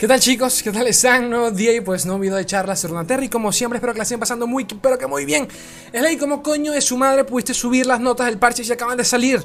[0.00, 0.62] ¿Qué tal chicos?
[0.62, 1.28] ¿Qué tal están?
[1.28, 4.04] Nuevo día y pues nuevo video de charla sobre Terry Como siempre espero que la
[4.04, 5.46] estén pasando muy, pero que muy bien
[5.92, 8.96] Es como ¿cómo coño de su madre pudiste subir las notas del parche si acaban
[8.96, 9.44] de salir?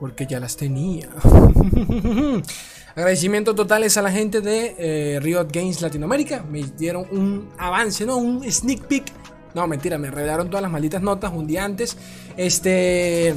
[0.00, 1.10] Porque ya las tenía
[2.96, 8.16] Agradecimientos totales a la gente de eh, Riot Games Latinoamérica Me dieron un avance, ¿no?
[8.16, 9.12] Un sneak peek
[9.54, 11.96] No, mentira, me revelaron todas las malditas notas un día antes
[12.36, 13.32] Este...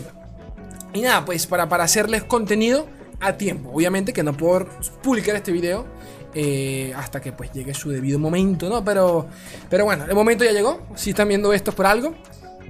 [0.91, 2.87] Y nada, pues para, para hacerles contenido
[3.19, 4.67] a tiempo Obviamente que no puedo
[5.03, 5.85] publicar este video
[6.33, 8.83] eh, hasta que pues llegue su debido momento, ¿no?
[8.83, 9.27] Pero,
[9.69, 10.87] pero bueno, el momento ya llegó.
[10.95, 12.13] Si están viendo esto por algo,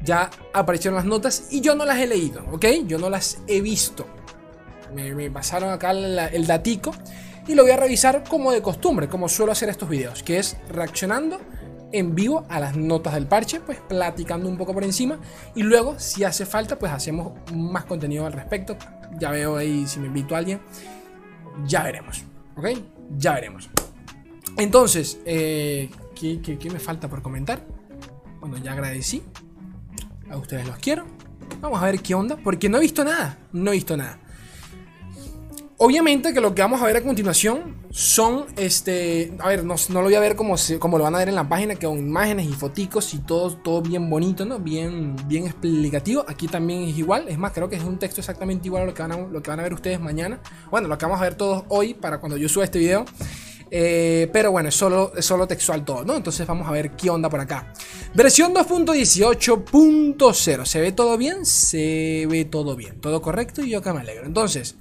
[0.04, 2.66] ya aparecieron las notas y yo no las he leído, ¿ok?
[2.86, 4.06] Yo no las he visto.
[4.94, 6.92] Me, pasaron acá el, datico
[7.46, 10.58] y lo voy a revisar como de costumbre, como suelo hacer estos videos, que es
[10.70, 11.40] reaccionando
[11.92, 15.20] en vivo a las notas del parche, pues platicando un poco por encima
[15.56, 18.78] y luego si hace falta pues hacemos más contenido al respecto.
[19.20, 20.62] Ya veo ahí si me invito a alguien,
[21.66, 22.24] ya veremos,
[22.56, 22.97] ¿ok?
[23.16, 23.70] Ya veremos.
[24.58, 27.66] Entonces, eh, ¿qué, me falta por comentar?
[28.40, 29.24] Bueno, ya agradecí.
[30.30, 31.06] A ustedes los quiero.
[31.62, 33.38] Vamos a ver qué onda, porque no he visto nada.
[33.54, 34.20] No he visto nada.
[35.80, 40.02] Obviamente que lo que vamos a ver a continuación son, este, a ver, no, lo
[40.02, 42.48] voy a ver como, como lo van a ver en la página, que con imágenes
[42.48, 44.58] y foticos y todo, todo bien bonito, ¿no?
[44.58, 46.26] Bien, bien explicativo.
[46.28, 48.96] Aquí también es igual, es más, creo que es un texto exactamente igual a lo
[48.96, 50.40] que van a, lo que van a ver ustedes mañana.
[50.72, 53.06] Bueno, lo que vamos a ver todos hoy para cuando yo suba este video.
[53.70, 56.16] Eh, pero bueno, es solo, es solo textual todo, ¿no?
[56.16, 57.72] Entonces vamos a ver qué onda por acá.
[58.16, 60.66] Versión 2.18.0.
[60.66, 61.46] ¿Se ve todo bien?
[61.46, 63.00] Se ve todo bien.
[63.00, 64.26] Todo correcto y yo acá me alegro.
[64.26, 64.76] Entonces...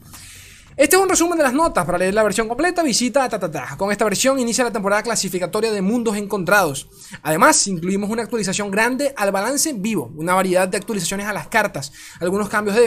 [0.76, 1.86] Este es un resumen de las notas.
[1.86, 5.80] Para leer la versión completa, visita ta, Con esta versión inicia la temporada clasificatoria de
[5.80, 6.86] mundos encontrados.
[7.22, 11.92] Además, incluimos una actualización grande al balance vivo, una variedad de actualizaciones a las cartas,
[12.20, 12.82] algunos cambios de,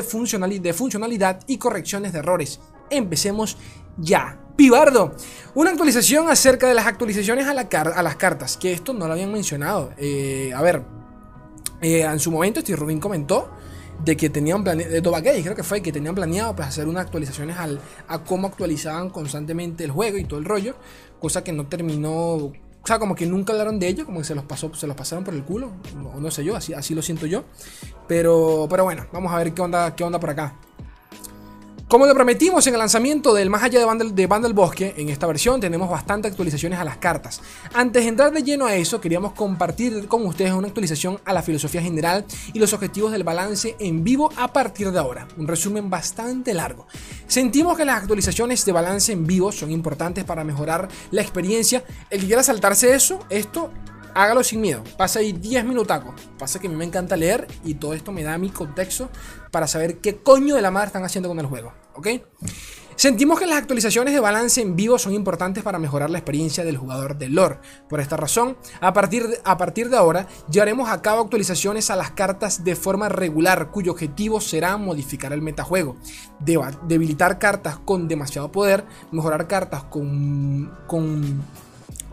[0.59, 2.59] de funcionalidad y correcciones de errores.
[2.91, 3.57] Empecemos
[3.97, 4.39] ya.
[4.55, 5.15] Pibardo,
[5.55, 9.93] una actualización acerca de las actualizaciones a, las cartas, que esto no lo habían mencionado.
[9.97, 10.83] Eh, a ver,
[11.81, 13.49] eh, en su momento, Steve Rubin comentó
[14.03, 17.05] de que tenían planeado, de Tobacay, creo que fue, que tenían planeado pues, hacer unas
[17.05, 20.75] actualizaciones al, a cómo actualizaban constantemente el juego y todo el rollo,
[21.19, 22.53] cosa que no terminó, o
[22.85, 25.23] sea, como que nunca hablaron de ello, como que se los pasó, se los pasaron
[25.23, 25.71] por el culo,
[26.13, 27.43] o no sé yo, así, así lo siento yo,
[28.07, 30.55] pero, pero bueno, vamos a ver qué onda, qué onda por acá.
[31.89, 35.25] Como lo prometimos en el lanzamiento del Más Allá de Bundle, de Bosque, en esta
[35.25, 37.41] versión tenemos bastantes actualizaciones a las cartas.
[37.73, 41.41] Antes de entrar de lleno a eso, queríamos compartir con ustedes una actualización a la
[41.41, 45.27] filosofía general y los objetivos del balance en vivo a partir de ahora.
[45.37, 46.85] Un resumen bastante largo.
[47.25, 51.83] Sentimos que las actualizaciones de balance en vivo son importantes para mejorar la experiencia.
[52.11, 53.71] El que quiera saltarse eso, esto
[54.13, 54.83] hágalo sin miedo.
[54.97, 56.13] Pasa ahí 10 minutacos.
[56.37, 59.09] Pasa que a mí me encanta leer y todo esto me da mi contexto
[59.51, 61.73] para saber qué coño de la madre están haciendo con el juego.
[61.95, 62.07] ¿Ok?
[62.99, 66.75] Sentimos que las actualizaciones de balance en vivo son importantes para mejorar la experiencia del
[66.75, 67.59] jugador de lore.
[67.87, 71.95] Por esta razón, a partir, de, a partir de ahora, llevaremos a cabo actualizaciones a
[71.95, 75.95] las cartas de forma regular, cuyo objetivo será modificar el metajuego,
[76.41, 78.83] debilitar cartas con demasiado poder,
[79.13, 81.41] mejorar cartas con, con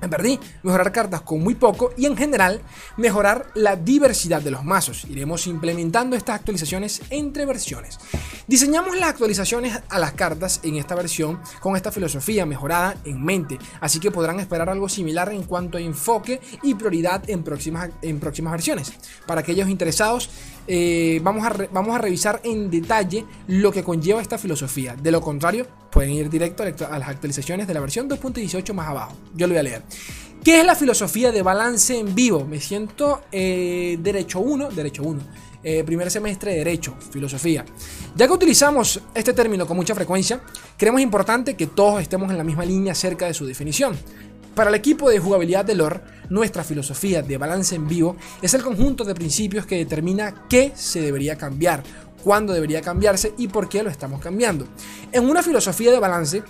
[0.00, 2.60] me perdí, mejorar cartas con muy poco y en general
[2.96, 5.04] mejorar la diversidad de los mazos.
[5.04, 7.98] Iremos implementando estas actualizaciones entre versiones.
[8.46, 13.58] Diseñamos las actualizaciones a las cartas en esta versión con esta filosofía mejorada en mente,
[13.80, 18.20] así que podrán esperar algo similar en cuanto a enfoque y prioridad en próximas, en
[18.20, 18.92] próximas versiones.
[19.26, 20.30] Para aquellos interesados,
[20.68, 24.96] eh, vamos, a vamos a revisar en detalle lo que conlleva esta filosofía.
[24.96, 29.16] De lo contrario, pueden ir directo a las actualizaciones de la versión 2.18 más abajo.
[29.34, 29.82] Yo lo voy a leer.
[30.44, 32.44] ¿Qué es la filosofía de balance en vivo?
[32.44, 35.22] Me siento eh, derecho 1, derecho 1.
[35.64, 37.64] Eh, primer semestre de Derecho, Filosofía.
[38.14, 40.42] Ya que utilizamos este término con mucha frecuencia,
[40.76, 43.96] creemos importante que todos estemos en la misma línea acerca de su definición.
[44.56, 46.00] Para el equipo de jugabilidad de lore,
[46.30, 51.02] nuestra filosofía de balance en vivo es el conjunto de principios que determina qué se
[51.02, 51.82] debería cambiar
[52.24, 54.66] cuándo debería cambiarse y por qué lo estamos cambiando.
[55.12, 56.42] En una filosofía de balance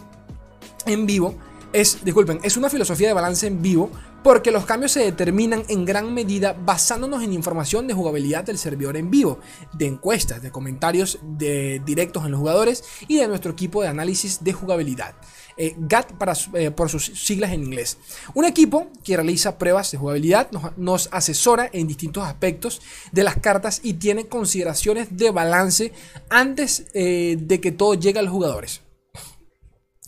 [0.86, 1.34] en vivo,
[1.72, 3.90] es, disculpen, es una filosofía de balance en vivo
[4.22, 8.96] porque los cambios se determinan en gran medida basándonos en información de jugabilidad del servidor
[8.96, 9.40] en vivo,
[9.74, 14.42] de encuestas, de comentarios de directos en los jugadores y de nuestro equipo de análisis
[14.42, 15.14] de jugabilidad.
[15.58, 17.96] Eh, GAT para, eh, por sus siglas en inglés.
[18.34, 23.80] Un equipo que realiza pruebas de jugabilidad, nos, asesora en distintos aspectos de las cartas
[23.82, 25.92] y tiene consideraciones de balance
[26.28, 28.82] antes eh, de que todo llegue a los jugadores.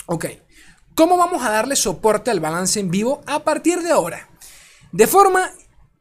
[0.05, 0.27] Ok,
[0.95, 4.29] ¿cómo vamos a darle soporte al balance en vivo a partir de ahora?
[4.93, 5.51] De forma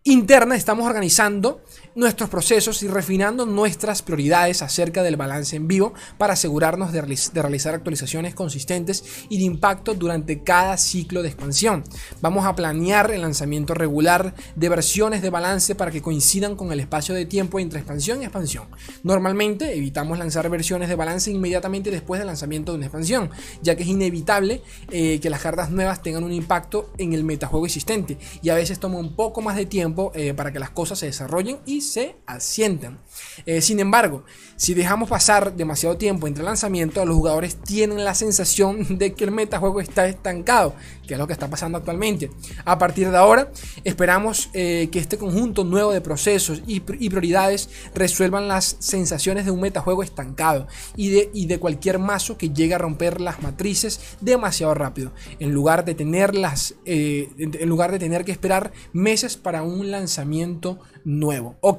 [0.04, 1.62] interna estamos organizando
[1.98, 7.02] nuestros procesos y refinando nuestras prioridades acerca del balance en vivo para asegurarnos de,
[7.34, 11.84] realizar actualizaciones consistentes y de impacto durante cada ciclo de expansión.
[12.22, 16.80] Vamos a planear el lanzamiento regular de versiones de balance para que coincidan con el
[16.80, 18.66] espacio de tiempo entre expansión y expansión.
[19.02, 23.32] Normalmente evitamos lanzar versiones de balance inmediatamente después del lanzamiento de una expansión,
[23.64, 24.62] ya que es inevitable
[24.92, 28.80] eh, que las cartas nuevas tengan un impacto en el metajuego existente y a veces
[28.80, 32.16] toma un poco más de tiempo eh, para que las cosas se desarrollen y se
[32.26, 33.00] asienten.
[33.46, 34.24] Eh, sin embargo,
[34.56, 39.32] si dejamos pasar demasiado tiempo entre lanzamientos, los jugadores tienen la sensación de que el
[39.32, 40.76] metajuego está estancado,
[41.08, 42.32] que es lo que está pasando actualmente.
[42.66, 43.52] A partir de ahora,
[43.84, 49.62] esperamos eh, que este conjunto nuevo de procesos y, prioridades resuelvan las sensaciones de un
[49.62, 54.74] metajuego estancado y de, y de cualquier mazo que llegue a romper las matrices demasiado
[54.74, 59.92] rápido, en lugar de tenerlas, eh, en lugar de tener que esperar meses para un
[59.92, 61.56] lanzamiento nuevo.
[61.62, 61.77] Ok,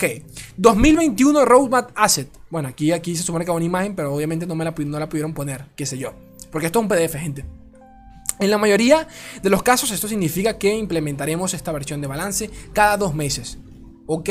[0.57, 2.29] 2021 Roadmap Asset.
[2.51, 4.99] Bueno, aquí, aquí se supone que va una imagen, pero obviamente no me la, no
[4.99, 6.15] la pudieron poner, qué sé yo.
[6.51, 7.45] Porque esto es un PDF, gente.
[8.41, 9.09] En la mayoría
[9.43, 13.59] de los casos esto significa que implementaremos esta versión de balance cada dos meses.
[14.07, 14.31] Ok,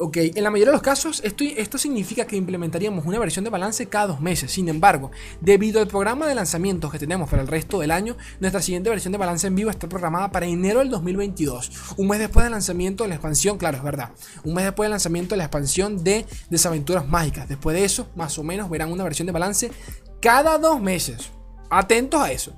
[0.00, 3.86] Ok, en la mayoría de los casos esto, significa que implementaríamos una versión de balance
[3.86, 4.52] cada dos meses.
[4.52, 5.10] Sin embargo,
[5.40, 9.10] debido al programa de lanzamientos que tenemos para el resto del año, nuestra siguiente versión
[9.10, 11.94] de balance en vivo está programada para enero del 2022.
[11.96, 14.10] Un mes después del lanzamiento de la expansión, claro, es verdad.
[14.44, 17.48] Un mes después del lanzamiento de la expansión de Desaventuras Mágicas.
[17.48, 19.72] Después de eso, más o menos, verán una versión de balance
[20.20, 21.30] cada dos meses.
[21.70, 22.54] Atentos a eso.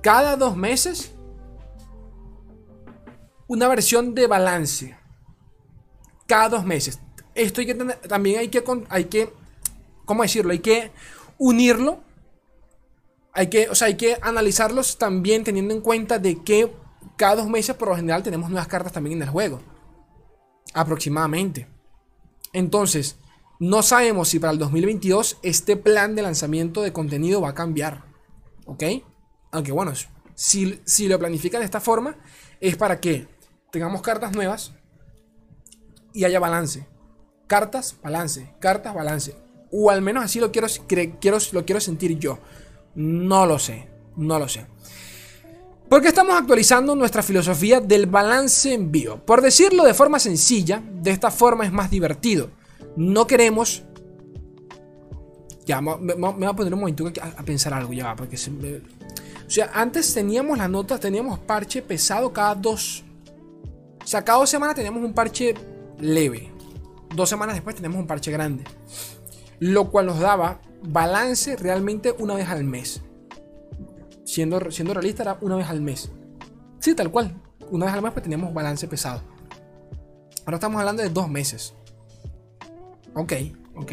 [0.00, 1.12] Cada dos meses,
[3.48, 4.96] una versión de balance
[6.28, 7.00] cada dos meses.
[7.34, 9.32] Esto hay que también hay que, hay que,
[10.04, 10.52] ¿cómo decirlo?
[10.52, 10.92] Hay que
[11.38, 12.00] unirlo.
[13.32, 16.72] Hay que, o sea, hay que analizarlos también teniendo en cuenta de que
[17.16, 19.60] cada dos meses por lo general tenemos nuevas cartas también en el juego.
[20.74, 21.68] Aproximadamente.
[22.52, 23.16] Entonces,
[23.60, 28.04] no sabemos si para el 2022 este plan de lanzamiento de contenido va a cambiar.
[28.66, 28.82] ¿Ok?
[29.52, 29.92] Aunque bueno,
[30.34, 32.16] si, si lo planifican de esta forma,
[32.60, 33.28] es para que
[33.70, 34.72] tengamos cartas nuevas
[36.12, 36.86] y haya balance.
[37.46, 38.54] Cartas, balance.
[38.58, 39.34] Cartas, balance.
[39.70, 42.38] O al menos así lo quiero, quiero, lo quiero sentir yo.
[42.94, 43.88] No lo sé.
[44.16, 44.66] No lo sé.
[45.88, 49.16] Porque estamos actualizando nuestra filosofía del balance en vivo.
[49.24, 52.50] Por decirlo de forma sencilla, de esta forma es más divertido.
[52.96, 53.84] No queremos.
[55.64, 60.12] Ya, me, voy a poner un momento a, pensar algo ya, porque O sea, antes
[60.12, 63.04] teníamos las notas, teníamos parche pesado cada dos.
[64.02, 65.54] O sea, cada dos semanas teníamos un parche
[65.98, 66.52] leve.
[67.14, 68.64] Dos semanas después tenemos un parche grande.
[69.58, 73.02] Lo cual nos daba balance realmente una vez al mes.
[74.24, 76.12] Siendo, siendo realista, era una vez al mes.
[76.80, 77.40] Sí, tal cual.
[77.70, 79.22] Una vez al mes pues teníamos balance pesado.
[80.46, 81.74] Ahora estamos hablando de dos meses.
[83.14, 83.32] Ok,
[83.74, 83.92] ok.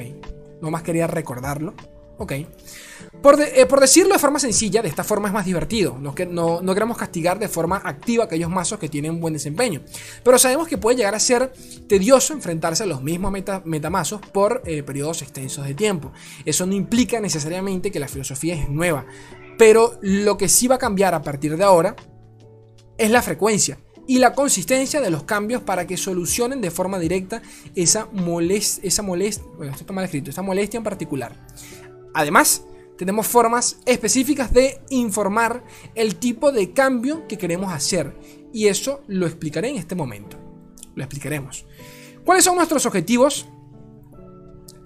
[0.61, 1.73] No más quería recordarlo.
[2.17, 2.31] Ok.
[2.31, 5.97] Eh, por, decirlo de forma sencilla, de esta forma es más divertido.
[5.99, 9.81] No, no, no, queremos castigar de forma activa aquellos mazos que tienen buen desempeño.
[10.23, 11.51] Pero sabemos que puede llegar a ser
[11.87, 16.11] tedioso enfrentarse a los mismos meta, metamazos por eh, periodos extensos de tiempo.
[16.45, 19.05] Eso no implica necesariamente que la filosofía es nueva.
[19.57, 21.95] Pero lo que sí va a cambiar a partir de ahora
[22.97, 27.41] es la frecuencia y la consistencia de los cambios para que solucionen de forma directa
[27.75, 31.35] bueno, esto está mal escrito, esa molestia en particular.
[32.15, 32.63] Además,
[32.97, 35.65] tenemos formas específicas de informar
[35.95, 38.15] el tipo de cambio que queremos hacer.
[38.53, 40.37] Y eso lo explicaré en este momento.
[40.95, 41.65] Lo explicaremos.
[42.23, 43.47] ¿Cuáles son nuestros objetivos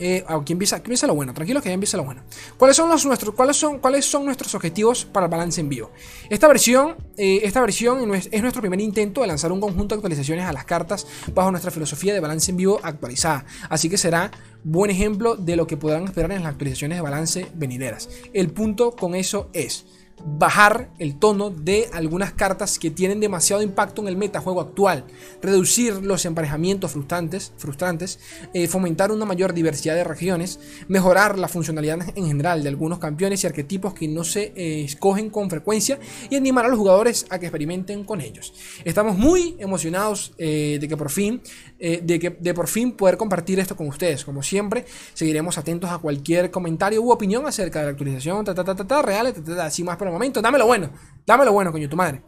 [0.02, 2.24] eh, aquí, empieza, lo bueno, tranquilo que ya empieza lo bueno.
[2.58, 5.92] ¿Cuáles son, los, nuestros, cuáles, son, ¿Cuáles son nuestros objetivos para el balance en vivo?
[6.30, 10.46] Esta versión, eh, esta versión es nuestro primer intento de lanzar un conjunto de actualizaciones
[10.46, 11.06] a las cartas
[11.36, 13.46] bajo nuestra filosofía de balance en vivo actualizada.
[13.70, 14.32] Así que será
[14.64, 18.10] buen ejemplo de lo que podrán esperar en las actualizaciones de balance venideras.
[18.34, 19.86] El punto con eso es
[20.26, 25.06] bajar el tono de algunas cartas que tienen demasiado impacto en el metajuego actual,
[25.42, 28.20] reducir los emparejamientos frustrantes, frustrantes
[28.54, 33.44] eh, fomentar una mayor diversidad de regiones, mejorar la funcionalidad en general de algunos campeones
[33.44, 36.00] y arquetipos que no se eh, escogen con frecuencia
[36.30, 38.54] y animar a los jugadores a que experimenten con ellos.
[38.86, 41.42] Estamos muy emocionados eh, de que por fin,
[41.80, 44.26] de que de por fin poder compartir esto con ustedes.
[44.26, 48.64] Como siempre, seguiremos atentos a cualquier comentario u opinión acerca de la actualización, ta, ta,
[48.64, 50.42] ta, ta, real, así más momento.
[50.42, 50.90] Dámelo bueno.
[51.26, 52.22] Dámelo bueno, coño, tu madre.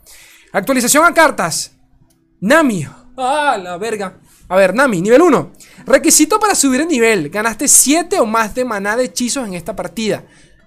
[0.52, 1.76] Actualización a cartas.
[2.40, 2.86] Nami.
[3.18, 4.20] Ah, la verga.
[4.48, 5.54] A ver, Nami, nivel 1.
[5.86, 7.30] Requisito para subir el nivel.
[7.30, 10.26] Ganaste 7 o más de maná de hechizos en esta partida.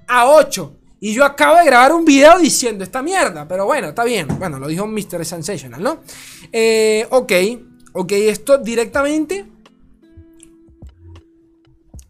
[0.08, 0.78] A 8.
[1.00, 3.46] Y yo acabo de grabar un video diciendo esta mierda.
[3.46, 4.26] Pero bueno, está bien.
[4.38, 5.24] Bueno, lo dijo Mr.
[5.24, 6.00] Sensational, ¿no?
[6.50, 7.32] Eh, ok.
[7.92, 9.53] Ok, esto directamente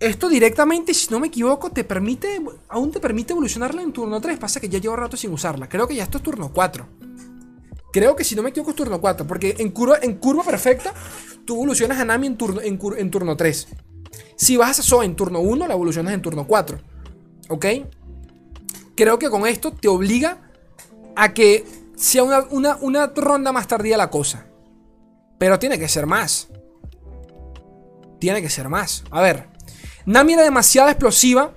[0.00, 2.42] Esto directamente, si no me equivoco, te permite.
[2.68, 4.38] Aún te permite evolucionarla en turno 3.
[4.38, 5.68] Pasa que ya llevo rato sin usarla.
[5.68, 6.86] Creo que ya esto es turno 4.
[7.92, 9.26] Creo que si no me equivoco es turno 4.
[9.26, 10.92] Porque en curva, en curva perfecta,
[11.44, 13.68] tú evolucionas a Nami en turno, en, turno 3.
[14.36, 16.78] Si vas a Zoe en turno 1, la evolucionas en turno 4.
[17.50, 17.66] ¿Ok?
[18.96, 20.38] Creo que con esto te obliga
[21.14, 24.46] a que sea una, una ronda más tardía la cosa.
[25.38, 26.48] Pero tiene que ser más.
[28.18, 29.04] Tiene que ser más.
[29.10, 29.53] A ver.
[30.06, 31.52] Nami era demasiado explosiva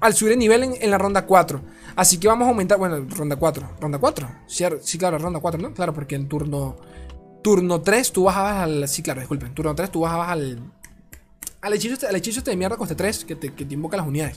[0.00, 1.60] al subir el nivel en, la ronda 4.
[1.96, 2.78] Así que vamos a aumentar.
[2.78, 3.70] Bueno, ronda 4.
[3.80, 4.28] ¿Ronda 4?
[4.46, 5.74] Sí, claro, ronda 4, ¿no?
[5.74, 6.76] Claro, porque en turno.
[7.42, 8.88] Turno 3 tú bajabas al.
[8.88, 9.54] Sí, claro, disculpen.
[9.54, 10.72] Turno 3 tú bajabas al.
[11.60, 14.06] Al hechizo, este, al hechizo este de mierda coste 3 que te, que invoca las
[14.06, 14.36] unidades.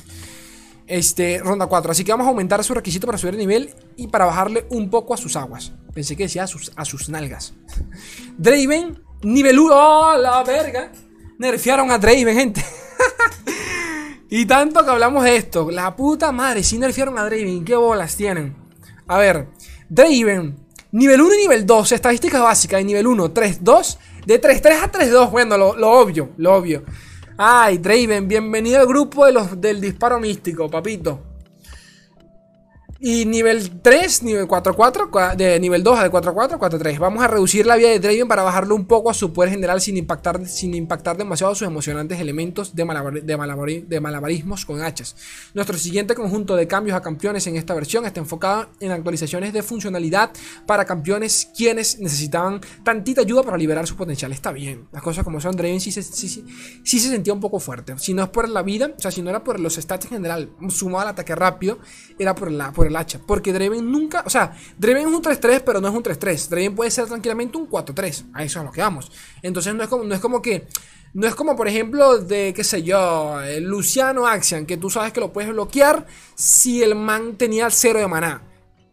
[0.88, 1.92] Este, ronda 4.
[1.92, 4.90] Así que vamos a aumentar su requisito para subir el nivel y para bajarle un
[4.90, 5.72] poco a sus aguas.
[5.94, 7.54] Pensé que decía a sus, a sus nalgas.
[8.38, 9.74] Draven, nivel 1.
[9.74, 10.92] ¡Oh, la verga!
[11.38, 12.66] Nerfearon a Draven, gente.
[14.30, 15.72] y tanto que hablamos de esto.
[15.72, 17.66] La puta madre, si nerfearon a Draven.
[17.66, 18.56] ¿Qué bolas tienen?
[19.08, 19.48] A ver,
[19.90, 20.58] Draven,
[20.92, 21.92] nivel 1 y nivel 2.
[21.92, 24.00] Estadísticas básicas de nivel 1, 3, 2.
[24.26, 25.32] De 3, 3 a 3, 2.
[25.32, 26.84] Bueno, lo, lo obvio, lo obvio.
[27.38, 31.31] Ay, Draven, bienvenido al grupo de los, del disparo místico, papito.
[33.04, 37.00] Y nivel 3, nivel 4-4, de nivel 2 a 4-4, 4-3.
[37.00, 39.82] Vamos a reducir la vida de Draven para bajarlo un poco a su poder general
[39.82, 42.84] sin impactar, sin impactar demasiado sus emocionantes elementos de,
[43.24, 45.16] de, malabarismos con hachas.
[45.56, 49.64] Nuestro siguiente conjunto de cambios a campeones en esta versión está enfocado en actualizaciones de
[49.64, 50.30] funcionalidad
[50.68, 54.32] para campeones quienes necesitaban tantita ayuda para liberar su potencial.
[54.32, 56.30] Está bien, las cosas como son, Draven sí se, sí,
[56.84, 57.98] sí, se sentía un poco fuerte.
[57.98, 60.12] Si no es por la vida, o sea, si no era por los stats en
[60.12, 61.80] general, sumado al ataque rápido,
[62.20, 63.20] era por, la, hacha.
[63.26, 66.50] Porque Draven nunca, o sea, Draven es un 3-3, pero no es un 3-3.
[66.50, 68.26] Draven puede ser tranquilamente un 4-3.
[68.34, 69.12] A eso es lo que vamos.
[69.42, 70.68] Entonces no es como, no es como que.
[71.14, 75.20] No es como, por ejemplo, de, qué sé yo, Luciano Axian, que tú sabes que
[75.20, 78.44] lo puedes bloquear si el man tenía el cero de maná.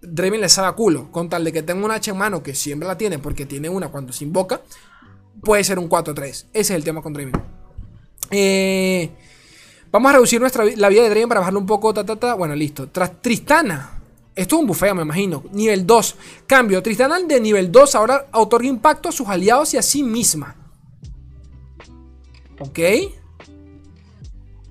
[0.02, 2.88] Draven le sabe culo, con tal de que tenga una hacha en mano, que siempre
[2.88, 4.62] la tiene porque tiene una cuando se invoca,
[5.43, 6.26] puede ser un 4-3.
[6.26, 7.40] Ese es el tema con Draven.
[8.31, 9.11] Eh,
[9.90, 11.92] vamos a reducir nuestra, la vida de Draven para bajarlo un poco.
[11.92, 12.88] Ta, Bueno, listo.
[12.88, 13.95] Tras Tristana.
[14.35, 15.45] Esto es un bufeo, me imagino.
[15.52, 16.16] Nivel 2.
[16.47, 16.83] Cambio.
[16.83, 20.54] Tristana de nivel 2 ahora otorga impacto a sus aliados y a sí misma.
[22.61, 22.78] Ok.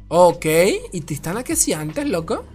[0.08, 0.46] Ok.
[0.94, 2.46] ¿Y Tristana qué hacía antes, loco?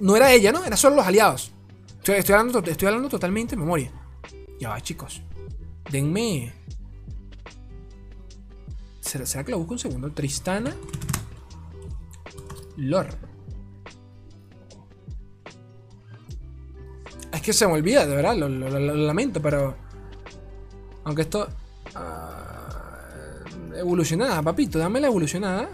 [0.00, 0.64] No era ella, ¿no?
[0.64, 1.52] Eran solo los aliados.
[2.02, 3.92] Estoy, hablando, estoy hablando totalmente de memoria.
[4.58, 5.22] Ya va, chicos.
[5.92, 6.52] Denme.
[9.02, 10.12] ¿Será, ¿Será que lo busco un segundo?
[10.12, 10.74] Tristana.
[12.76, 13.16] Lord.
[17.32, 19.76] Es que se me olvida, de verdad, lo, lamento, pero...
[21.04, 21.48] Aunque esto...
[21.94, 25.68] Uh, evolucionada, papito, dame la evolucionada.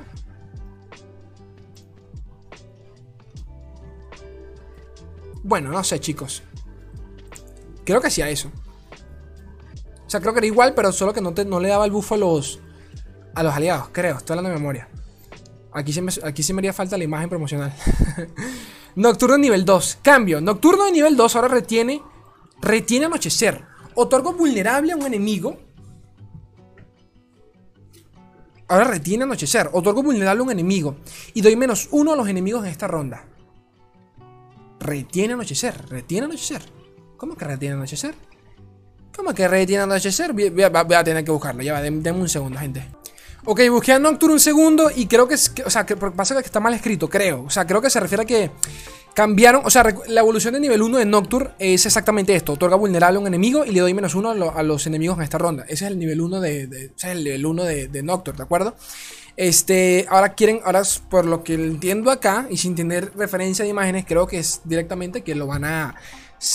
[5.43, 6.43] Bueno, no sé, chicos.
[7.85, 8.51] Creo que hacía eso.
[10.07, 12.15] O sea, creo que era igual, pero solo que no, no le daba el buffo
[12.15, 12.61] a los,
[13.35, 14.17] a los aliados, creo.
[14.17, 14.89] Estoy hablando de memoria.
[15.73, 17.73] Aquí sí me, aquí sí me haría falta la imagen promocional.
[18.97, 19.99] Nocturno nivel 2.
[20.03, 20.41] Cambio.
[20.41, 22.03] Nocturno de nivel 2 ahora retiene.
[22.61, 23.63] Retiene anochecer.
[23.95, 25.57] Otorgo vulnerable a un enemigo.
[28.67, 29.71] Ahora retiene anochecer.
[29.73, 30.97] Otorgo vulnerable a un enemigo.
[31.35, 33.25] Y doy menos uno a los enemigos en esta ronda.
[34.81, 35.89] Retiene anochecer.
[35.89, 36.63] Retiene anochecer.
[37.17, 38.15] ¿Cómo que retiene anochecer?
[39.15, 40.33] ¿Cómo que retiene anochecer?
[40.33, 41.63] Voy a, tener que buscarlo.
[41.63, 42.98] Ya va, denme un segundo, gente.
[43.51, 46.61] Ok, busqué a Nocturne un segundo y creo que o sea, que pasa que está
[46.61, 47.45] mal escrito, creo.
[47.45, 48.51] O sea, creo que se refiere a que
[49.15, 49.63] cambiaron.
[49.65, 53.21] O sea, la evolución de nivel 1 de Nocturne es exactamente esto: otorga vulnerable a
[53.23, 55.65] un enemigo y le doy menos 1 a, los enemigos en esta ronda.
[55.67, 56.65] Ese es el nivel 1 de.
[56.65, 58.77] ese es el nivel 1 de, de Nocturne, ¿de acuerdo?
[59.39, 64.05] Este, ahora quieren, ahora por lo que entiendo acá y sin tener referencia de imágenes,
[64.07, 65.95] creo que es directamente que lo van a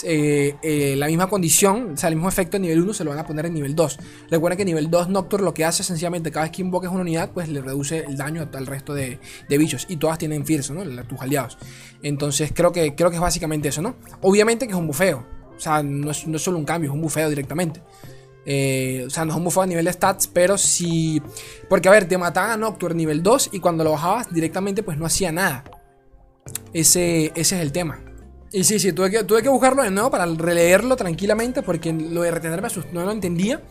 [0.03, 3.09] eh, eh, la misma condición, o sea, el mismo efecto en nivel 1 se lo
[3.09, 3.99] van a poner en nivel 2.
[4.29, 7.31] Recuerda que nivel 2 Nocturne lo que hace sencillamente cada vez que invoques una unidad,
[7.31, 9.85] pues le reduce el daño al resto de, bichos.
[9.89, 10.83] Y todas tienen Fierce, ¿no?
[11.03, 11.57] Tus aliados.
[12.01, 13.95] Entonces creo que, creo que es básicamente eso, ¿no?
[14.21, 15.25] Obviamente que es un bufeo.
[15.55, 17.81] O sea, no es, no solo un cambio, es un bufeo directamente.
[18.45, 21.21] Eh, o sea, no es un bufeo a nivel de stats, pero si...
[21.69, 24.97] Porque a ver, te mataban a Nocturne nivel 2 y cuando lo bajabas directamente pues
[24.97, 25.63] no hacía nada.
[26.73, 27.99] Ese, ese es el tema.
[28.53, 32.21] Y sí, sí, tuve que, tuve que buscarlo de nuevo para releerlo tranquilamente porque lo
[32.21, 33.63] de retenerme no lo entendía.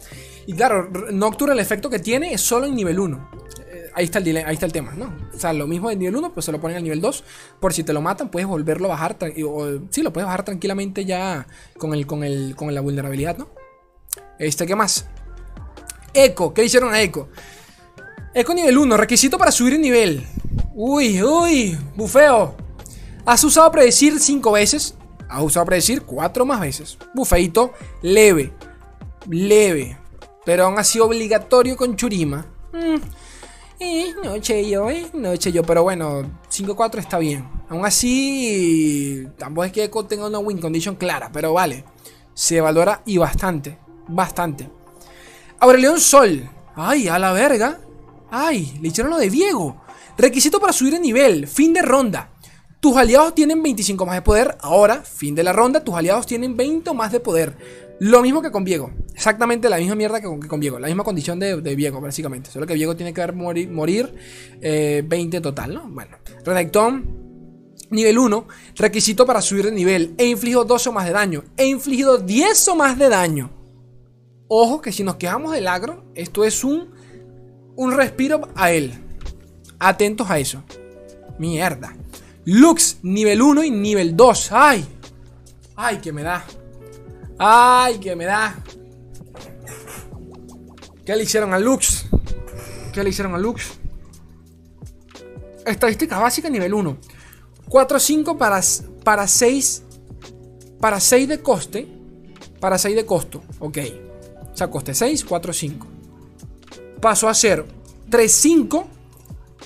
[0.45, 3.31] Y claro, Nocturne el efecto que tiene es solo en nivel 1.
[3.69, 5.17] Eh, ahí, está el ahí está el tema, ¿no?
[5.33, 7.25] O sea, lo mismo de nivel 1, pues se lo ponen al nivel 2.
[7.61, 9.17] Por si te lo matan, puedes volverlo a bajar.
[9.47, 11.47] O, sí, lo puedes bajar tranquilamente ya
[11.79, 13.51] con, el, con, el, con la vulnerabilidad, ¿no?
[14.41, 15.07] Este, ¿qué más?
[16.13, 17.29] Echo, ¿qué hicieron a Echo?
[18.35, 20.27] Eco nivel 1, requisito para subir el nivel.
[20.75, 22.57] Uy, uy, bufeo.
[23.25, 24.97] Has usado predecir 5 veces.
[25.29, 26.99] Has usado predecir 4 más veces.
[27.15, 28.53] Bufeito leve.
[29.29, 29.97] Leve.
[30.45, 32.47] Pero aún así obligatorio con Churima.
[32.73, 32.97] Mm.
[33.79, 35.07] Eh, no eché yo, eh.
[35.13, 35.63] No eché yo.
[35.63, 37.49] Pero bueno, 5-4 está bien.
[37.69, 41.31] Aún así, tampoco es que Echo tenga una win condition clara.
[41.33, 41.85] Pero vale.
[42.35, 43.79] Se valora y bastante.
[44.09, 44.69] Bastante.
[45.61, 46.49] Aurelión Sol.
[46.75, 47.79] Ay, a la verga.
[48.31, 49.81] Ay, le hicieron lo de Diego.
[50.19, 51.47] Requisito para subir de nivel.
[51.47, 52.32] Fin de ronda.
[52.83, 54.59] Tus aliados tienen 25 más de poder.
[54.61, 57.57] Ahora, fin de la ronda, tus aliados tienen 20 más de poder.
[58.01, 58.91] Lo mismo que con Diego.
[59.15, 60.81] Exactamente la misma mierda que con, que Diego.
[60.81, 62.51] La misma condición de, de, Diego, básicamente.
[62.51, 64.13] Solo que Diego tiene que morir, morir
[64.61, 65.89] 20 eh, total, ¿no?
[65.91, 66.17] Bueno.
[66.45, 67.23] Redactón.
[67.91, 70.17] Nivel 1, requisito para subir de nivel.
[70.19, 71.45] He infligido 2 o más de daño.
[71.57, 73.51] He infligido 10 o más de daño.
[74.49, 76.91] Ojo que si nos quejamos del agro, esto es un,
[77.77, 78.93] un respiro a él.
[79.79, 80.65] Atentos a eso.
[81.39, 81.95] Mierda.
[82.45, 84.53] Lux, nivel 1 y nivel 2.
[84.53, 84.85] ¡Ay!
[85.77, 86.45] ¡Ay, que me da!
[87.39, 88.63] ¡Ay, que me da!
[91.05, 92.07] ¿Qué le hicieron a Lux?
[92.93, 93.79] ¿Qué le hicieron a Lux?
[95.65, 96.99] Estadística básica nivel 1.
[97.69, 98.61] 4-5 para,
[99.05, 99.83] para 6.
[100.81, 101.89] Para 6 de coste.
[102.61, 103.43] Para 6 de costo.
[103.59, 103.79] Ok.
[104.53, 105.87] O sea, coste 6, 4, 5.
[107.01, 107.65] Pasó a ser
[108.11, 108.89] 3, 5.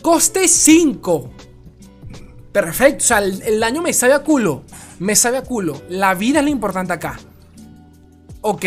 [0.00, 1.30] Coste 5.
[2.56, 3.04] Perfecto.
[3.04, 4.62] O sea, el, daño me sabe a culo.
[4.98, 5.82] Me sabe a culo.
[5.90, 7.20] La vida es lo importante acá.
[8.40, 8.64] Ok.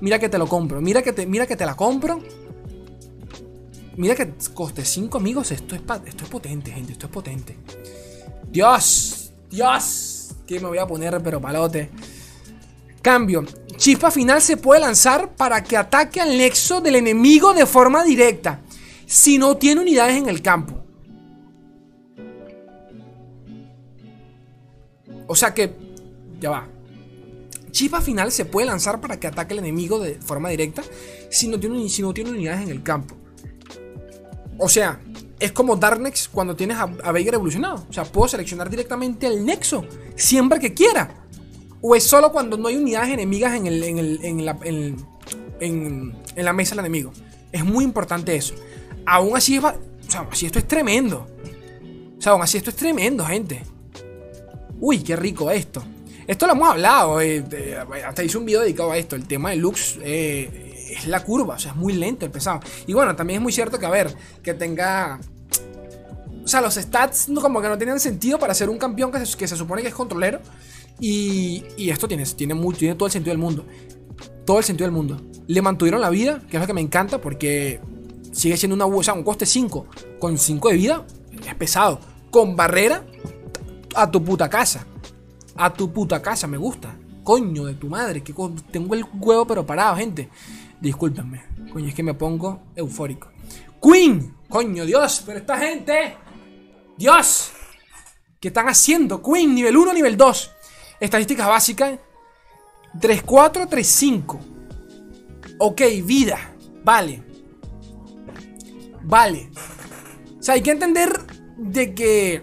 [0.00, 0.80] Mira que te lo compro.
[0.80, 2.22] Mira que te, mira que te la compro.
[3.96, 5.50] Mira que coste 5 amigos.
[5.50, 6.92] Esto es, esto es potente, gente.
[6.92, 7.58] Esto es potente.
[8.48, 9.32] Dios.
[9.50, 10.36] Dios.
[10.46, 11.90] Que me voy a poner, pero palote.
[13.02, 13.44] Cambio.
[13.76, 18.60] Chispa final se puede lanzar para que ataque al nexo del enemigo de forma directa.
[19.04, 20.83] Si no tiene unidades en el campo.
[25.26, 25.74] O sea que.
[26.40, 26.68] Ya va.
[27.70, 30.82] Chispa final se puede lanzar para que ataque al enemigo de forma directa
[31.30, 33.16] si no tiene, si no tiene unidades en el campo.
[34.58, 35.00] O sea,
[35.40, 37.84] es como Darknex cuando tienes a, a Veigar evolucionado.
[37.88, 39.84] O sea, puedo seleccionar directamente al nexo
[40.14, 41.24] siempre que quiera.
[41.86, 44.40] ¿O es solo cuando no hay unidades enemigas en, el, en,
[45.60, 47.12] el, la, mesa del enemigo?
[47.52, 48.54] Es muy importante eso.
[49.04, 49.62] Aún así, o
[50.08, 51.26] sea, aún así esto es tremendo.
[52.16, 53.62] O sea, aún así esto es tremendo, gente.
[54.80, 55.82] Uy, qué rico esto.
[56.26, 57.20] Esto lo hemos hablado.
[57.20, 57.44] Eh,
[58.06, 59.16] hasta hice un video dedicado a esto.
[59.16, 61.54] El tema de Lux eh, es la curva.
[61.54, 62.60] O sea, es muy lento el pesado.
[62.86, 65.20] Y bueno, también es muy cierto que, a ver, que tenga.
[66.44, 69.48] O sea, los stats como que no tenían sentido para ser un campeón que que
[69.48, 70.40] se supone que es controlero.
[71.00, 73.64] Y, esto tiene, tiene, tiene todo el sentido del mundo.
[74.44, 75.20] Todo el sentido del mundo.
[75.46, 77.80] Le mantuvieron la vida, que es lo que me encanta, porque
[78.32, 79.86] sigue siendo una, o un coste 5.
[80.18, 81.06] Con 5 de vida
[81.46, 82.00] es pesado.
[82.30, 83.04] Con barrera,
[83.94, 84.86] a tu puta casa.
[85.56, 86.96] A tu puta casa, me gusta.
[87.22, 88.34] Coño de tu madre, que
[88.70, 90.28] tengo el huevo pero parado, gente.
[90.80, 91.44] Discúlpenme.
[91.72, 93.28] Coño, es que me pongo eufórico.
[93.80, 96.16] Queen, coño, Dios, pero esta gente.
[96.96, 97.52] Dios.
[98.40, 99.22] ¿Qué están haciendo?
[99.22, 100.50] Queen, nivel 1, nivel 2.
[101.00, 101.98] Estadísticas básicas.
[103.00, 104.38] 3-4, 3-5.
[105.58, 106.38] Ok, vida.
[106.84, 107.22] Vale.
[109.02, 109.50] Vale.
[110.38, 111.10] O sea, hay que entender
[111.56, 112.42] de que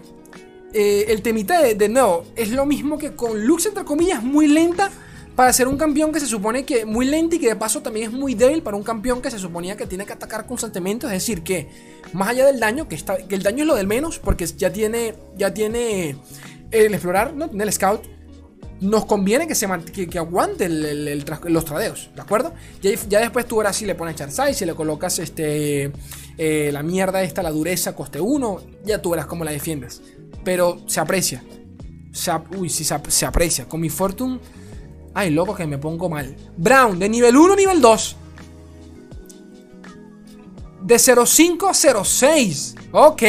[0.72, 4.90] eh, el temita de, nuevo es lo mismo que con Lux, entre comillas, muy lenta
[5.36, 8.10] para ser un campeón que se supone que muy lento y que de paso también
[8.10, 11.06] es muy débil para un campeón que se suponía que tiene que atacar constantemente.
[11.06, 11.68] Es decir, que
[12.12, 14.72] más allá del daño, que, está, que el daño es lo del menos, porque ya
[14.72, 16.16] tiene, ya tiene
[16.70, 17.48] el explorar, ¿no?
[17.48, 18.02] Tiene el scout
[18.82, 19.68] nos conviene que, se
[20.08, 22.52] que, aguante los tradeos, ¿de acuerdo?
[22.82, 25.92] Ya, ya después tú ahora sí le pones Charizard, si le colocas este,
[26.36, 30.02] eh, la mierda esta, la dureza, coste 1, ya tú verás cómo la defiendes.
[30.44, 31.42] Pero se aprecia.
[32.56, 33.68] uy, sí, se, aprecia.
[33.68, 34.40] Con mi Fortune...
[35.14, 36.34] Ay, loco que me pongo mal.
[36.56, 38.16] Brown, de nivel 1 nivel 2.
[40.82, 42.74] De 05 a 06.
[42.92, 43.22] Ok.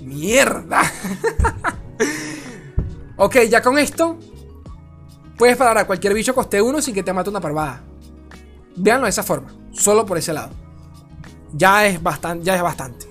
[0.00, 0.82] Mierda.
[3.16, 4.18] Ok, ya con esto
[5.36, 7.82] puedes parar a cualquier bicho coste 1 sin que te mate una parvada.
[8.74, 10.50] Veanlo de esa forma, solo por ese lado.
[11.52, 13.06] Ya es bastante, ya es bastante.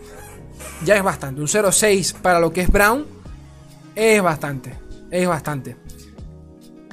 [0.85, 1.41] Ya es bastante.
[1.41, 3.05] Un 0.6 para lo que es Brown
[3.95, 4.77] es bastante.
[5.09, 5.77] Es bastante.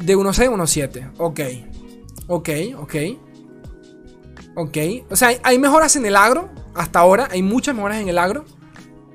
[0.02, 1.12] De 1.6 a 1.7.
[1.18, 1.40] Ok.
[2.26, 2.94] Ok, ok.
[4.56, 4.76] Ok.
[5.10, 6.50] O sea, hay mejoras en el agro.
[6.74, 8.44] Hasta ahora hay muchas mejoras en el agro.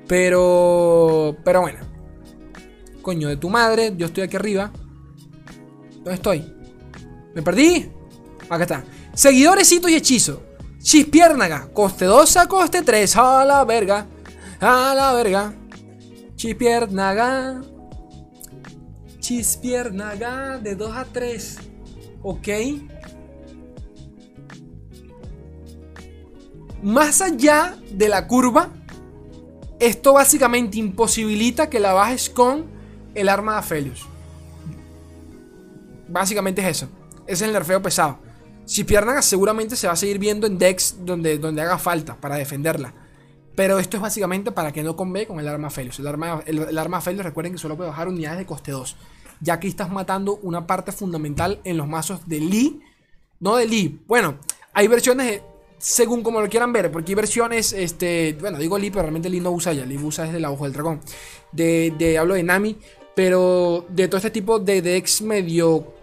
[0.08, 1.36] Pero...
[1.44, 1.78] Pero bueno.
[3.02, 4.72] Coño de tu madre, yo estoy aquí arriba.
[5.96, 6.54] ¿Dónde estoy?
[7.34, 7.90] ¿Me perdí?
[8.48, 8.84] Acá está.
[9.14, 10.38] Seguidores, hitos y hechizos.
[10.82, 14.06] Chispiérnaga, coste 2 a coste 3, a la verga,
[14.64, 15.54] a la verga.
[16.36, 17.62] Chispiérnaga,
[19.20, 21.58] Chispiérnaga de 2 a 3,
[22.22, 22.48] ok.
[26.82, 28.70] Más allá de la curva,
[29.80, 32.66] esto básicamente imposibilita que la bajes con
[33.14, 34.06] el arma de Aphelios.
[36.08, 36.88] Básicamente es eso.
[37.26, 38.18] Ese es el nerfeo pesado.
[38.66, 42.36] Si pierdan, seguramente se va a seguir viendo en decks donde, donde haga falta para
[42.36, 43.03] defenderla.
[43.54, 45.98] Pero esto es básicamente para que no conve con el arma Felios.
[45.98, 48.96] El arma, el, arma Felios, recuerden que solo puede bajar unidades de coste 2.
[49.40, 52.80] Ya que estás matando una parte fundamental en los mazos de Lee.
[53.40, 54.00] No de Lee.
[54.06, 54.38] Bueno,
[54.72, 55.42] hay versiones
[55.78, 56.90] según como lo quieran ver.
[56.90, 59.84] Porque hay versiones, este, bueno, digo Lee, pero realmente Lee no usa ya.
[59.84, 61.00] Lee usa desde la ojo del dragón.
[61.52, 62.76] De, de, hablo de Nami.
[63.14, 65.93] Pero de todo este tipo de decks medio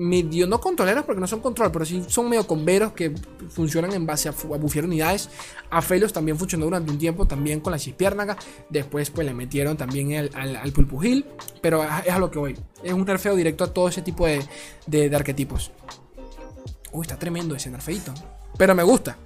[0.00, 3.14] medio, no controleros porque no son control, pero sí son medio converos que
[3.50, 5.28] funcionan en base a, a bufear unidades.
[5.68, 8.36] A Felos también funcionó durante un tiempo también con la chispiérnaga.
[8.70, 11.26] Después pues le metieron también al, al, Pulpugil.
[11.60, 12.58] Pero es a lo que voy.
[12.82, 14.42] Es un nerfeo directo a todo ese tipo de,
[14.86, 15.70] de, arquetipos.
[16.92, 18.14] Uy, está tremendo ese nerfeito.
[18.56, 19.18] Pero me gusta.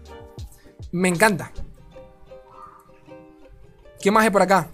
[0.90, 1.52] Me encanta.
[4.00, 4.68] ¿Qué más hay por acá?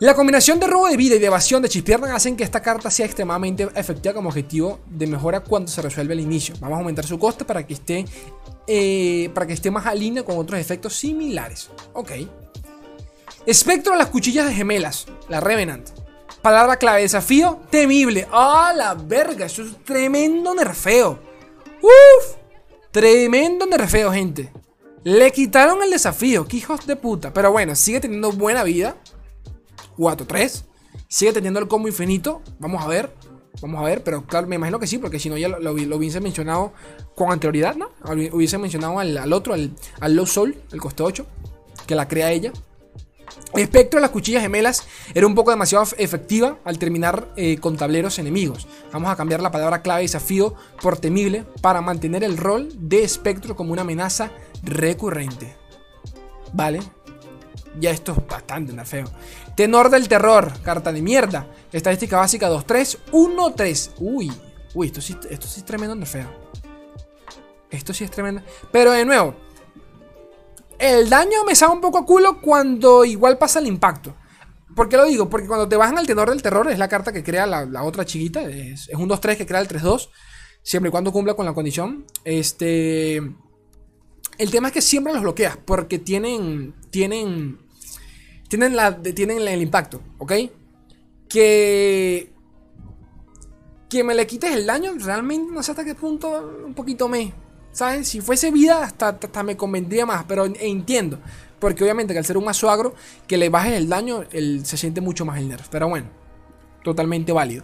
[0.00, 2.90] La combinación de robo de vida y de evasión de Chispierna hacen que esta carta
[2.90, 6.54] sea extremadamente efectiva como objetivo de mejora cuando se resuelve al inicio.
[6.58, 8.06] Vamos a aumentar su coste para que esté,
[8.66, 11.68] eh, para que esté más alineo con otros efectos similares.
[11.92, 12.12] Ok.
[13.44, 15.90] Espectro de las cuchillas de gemelas, la Revenant.
[16.40, 18.26] Palabra clave, desafío temible.
[18.32, 19.44] ¡Ah, la verga!
[19.44, 21.18] Eso es tremendo nerfeo.
[21.82, 22.36] ¡Uf!
[22.90, 24.50] Tremendo nerfeo, gente.
[25.04, 27.34] Le quitaron el desafío, que hijos de puta.
[27.34, 28.96] Pero bueno, sigue teniendo buena vida.
[30.00, 30.64] 4-3.
[31.06, 32.42] Sigue teniendo el combo infinito.
[32.58, 33.14] Vamos a ver.
[33.60, 36.20] Vamos a ver, pero claro, me imagino que sí, porque si no ya lo, hubiese
[36.20, 36.72] mencionado
[37.14, 37.90] con anterioridad, ¿no?
[38.32, 41.26] Hubiese mencionado al, otro, al, Low Soul, el coste 8,
[41.86, 42.52] que la crea ella.
[43.52, 44.84] El espectro de las cuchillas gemelas
[45.14, 48.66] era un poco demasiado efectiva al terminar eh, con tableros enemigos.
[48.92, 53.56] Vamos a cambiar la palabra clave desafío por temible para mantener el rol de espectro
[53.56, 54.30] como una amenaza
[54.62, 55.56] recurrente.
[56.52, 56.80] ¿Vale?
[57.78, 59.06] Ya esto es bastante feo.
[59.60, 61.46] Tenor del terror, carta de mierda.
[61.70, 63.90] Estadística básica 2-3, 1-3.
[63.98, 64.32] Uy,
[64.72, 66.32] uy, esto sí, esto sí es tremendo feo.
[67.70, 68.40] Esto sí es tremendo.
[68.72, 69.34] Pero de nuevo,
[70.78, 74.16] el daño me sabe un poco a culo cuando igual pasa el impacto.
[74.74, 75.28] ¿Por qué lo digo?
[75.28, 78.06] Porque cuando te bajan al tenor del terror, es la carta que crea la, otra
[78.06, 78.40] chiquita.
[78.40, 80.08] Es, es un 2-3 que crea el 3-2.
[80.62, 82.06] Siempre y cuando cumpla con la condición.
[82.24, 83.16] Este.
[84.38, 85.58] El tema es que siempre los bloqueas.
[85.58, 86.74] Porque tienen.
[86.90, 87.68] Tienen
[88.50, 90.32] tienen, la, tienen el impacto, ¿ok?
[91.28, 92.32] Que...
[93.88, 97.32] Que me le quites el daño, realmente no sé hasta qué punto un poquito me...
[97.72, 98.08] ¿Sabes?
[98.08, 101.20] Si fuese vida, hasta, me convendría más, pero entiendo.
[101.60, 102.94] Porque obviamente que al ser un mazo agro,
[103.28, 105.68] que le bajes el daño, él se siente mucho más el nerf.
[105.68, 106.08] Pero bueno,
[106.82, 107.62] totalmente válido.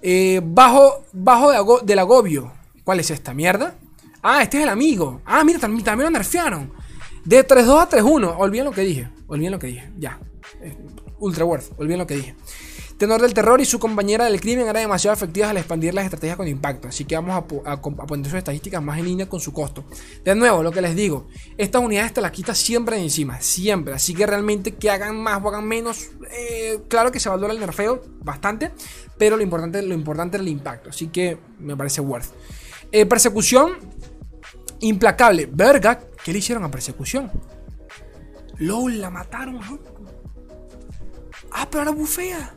[0.00, 2.52] Eh, bajo bajo del agobio.
[2.84, 3.74] ¿Cuál es esta mierda?
[4.22, 5.20] Ah, este es el amigo.
[5.26, 6.72] Ah, mira, también, también lo nerfearon.
[7.26, 8.34] De 3-2 a 3-1.
[8.38, 9.10] Olviden lo que dije.
[9.28, 9.90] Olviden lo que dije.
[9.98, 10.18] Ya.
[10.62, 10.76] Eh,
[11.20, 11.78] ultra worth.
[11.78, 12.34] Olviden lo que dije.
[12.96, 16.36] Tenor del terror y su compañera del crimen eran demasiado efectivas al expandir las estrategias
[16.36, 16.88] con impacto.
[16.88, 19.84] Así que vamos a, poner sus estadísticas más en línea con su costo.
[20.24, 21.28] De nuevo, lo que les digo.
[21.56, 23.40] Estas unidades te las quitas siempre de encima.
[23.40, 23.94] Siempre.
[23.94, 26.08] Así que realmente que hagan más o hagan menos.
[26.32, 28.72] Eh, claro que se valora el nerfeo bastante.
[29.16, 30.90] Pero lo importante, lo importante es el impacto.
[30.90, 32.30] Así que me parece worth.
[32.90, 33.74] Eh, persecución
[34.80, 35.48] implacable.
[35.52, 37.30] Verga, ¿Qué le hicieron a persecución?
[38.58, 39.60] LOL, la mataron.
[41.52, 42.54] Ah, pero ahora bufea.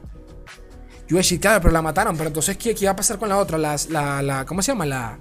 [1.08, 2.16] Yo a claro, pero la mataron.
[2.16, 3.58] Pero entonces, ¿qué, qué iba a pasar con la otra?
[3.58, 4.86] La, la, ¿Cómo se llama?
[4.86, 5.18] La.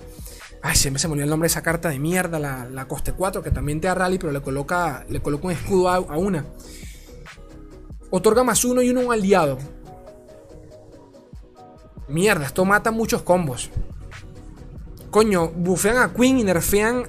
[0.62, 2.38] Ay, siempre se me olvidó el nombre de esa carta de mierda.
[2.38, 5.52] La, la coste 4, que también te da rally, pero le coloca, le coloca un
[5.52, 6.44] escudo a, a una.
[8.10, 9.58] Otorga más uno y uno a un aliado.
[12.08, 13.70] Mierda, esto mata muchos combos.
[15.10, 17.08] Coño, bufean a Queen y nerfean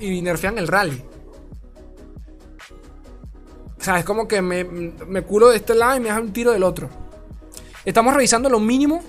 [0.00, 1.02] y, nerfean el rally.
[3.82, 6.32] O sea, es como que me, me curo de este lado y me hace un
[6.32, 6.88] tiro del otro.
[7.84, 9.02] Estamos revisando lo mínimo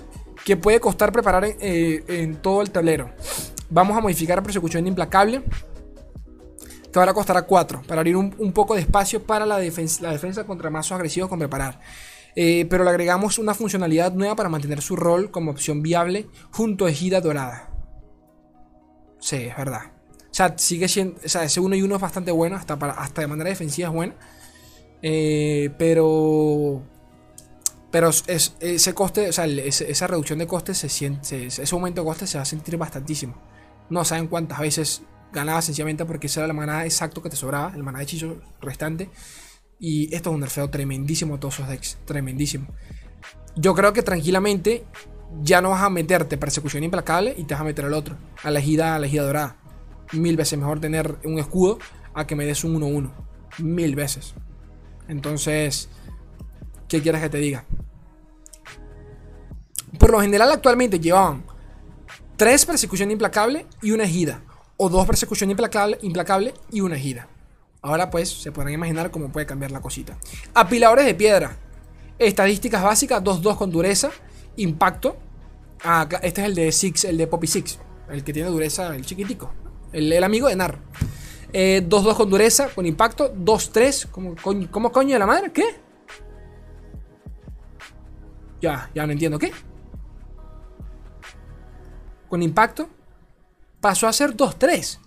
[0.44, 3.12] que puede costar preparar eh, en, todo el tablero.
[3.70, 5.44] Vamos a modificar la persecución de implacable.
[6.92, 7.82] Que ahora costará 4.
[7.86, 11.38] Para abrir un, poco de espacio para la defensa, la defensa contra mazos agresivos con
[11.38, 11.78] preparar.
[12.34, 16.86] Eh, pero le agregamos una funcionalidad nueva para mantener su rol como opción viable junto
[16.86, 17.70] a Ejida Dorada.
[19.20, 19.92] Sí, es verdad.
[20.18, 21.20] O sea, sigue siendo.
[21.24, 22.56] O sea, ese uno y uno es bastante bueno.
[22.56, 24.14] Hasta, para, hasta de manera defensiva es buena.
[25.06, 26.82] Eh, pero.
[27.90, 31.46] Pero es, ese coste, o sea, esa reducción de costes se siente.
[31.46, 33.36] ese aumento de costes se va a sentir bastantísimo.
[33.90, 37.72] No saben cuántas veces ganaba sencillamente porque esa era la manada exacto que te sobraba,
[37.74, 39.10] el maná de hechizo restante.
[39.78, 42.66] Y esto es un nerfeo tremendísimo a todos esos decks, tremendísimo.
[43.56, 44.86] Yo creo que tranquilamente
[45.42, 48.50] ya no vas a meterte persecución implacable y te vas a meter al otro, a
[48.50, 49.56] la ejida, a la ejida dorada.
[50.12, 51.78] Mil veces mejor tener un escudo
[52.14, 53.12] a que me des un 1-1.
[53.58, 54.34] Mil veces.
[55.08, 55.88] Entonces,
[56.88, 57.64] ¿qué quieres que te diga?
[59.98, 61.44] Por lo general, actualmente llevaban
[62.36, 64.42] tres persecución implacable y una ejida.
[64.76, 67.28] O dos persecución implacable, implacable y una ejida.
[67.80, 70.16] Ahora pues se podrán imaginar cómo puede cambiar la cosita.
[70.54, 71.56] Apiladores de piedra.
[72.18, 74.10] Estadísticas básicas, 2-2 con dureza.
[74.56, 75.16] Impacto.
[75.82, 77.78] Ah, este es el de Six, el de Poppy Six.
[78.08, 79.52] El que tiene dureza, el chiquitico.
[79.92, 80.78] El, amigo de Nar.
[81.54, 83.32] 2-2 eh, con dureza, con impacto.
[83.32, 84.08] 2-3.
[84.10, 84.34] ¿Cómo,
[84.70, 85.52] ¿Cómo coño de la madre?
[85.52, 85.64] ¿Qué?
[88.60, 89.38] Ya, ya no entiendo.
[89.38, 89.52] ¿Qué?
[92.28, 92.88] Con impacto.
[93.80, 94.98] Pasó a ser 2-3.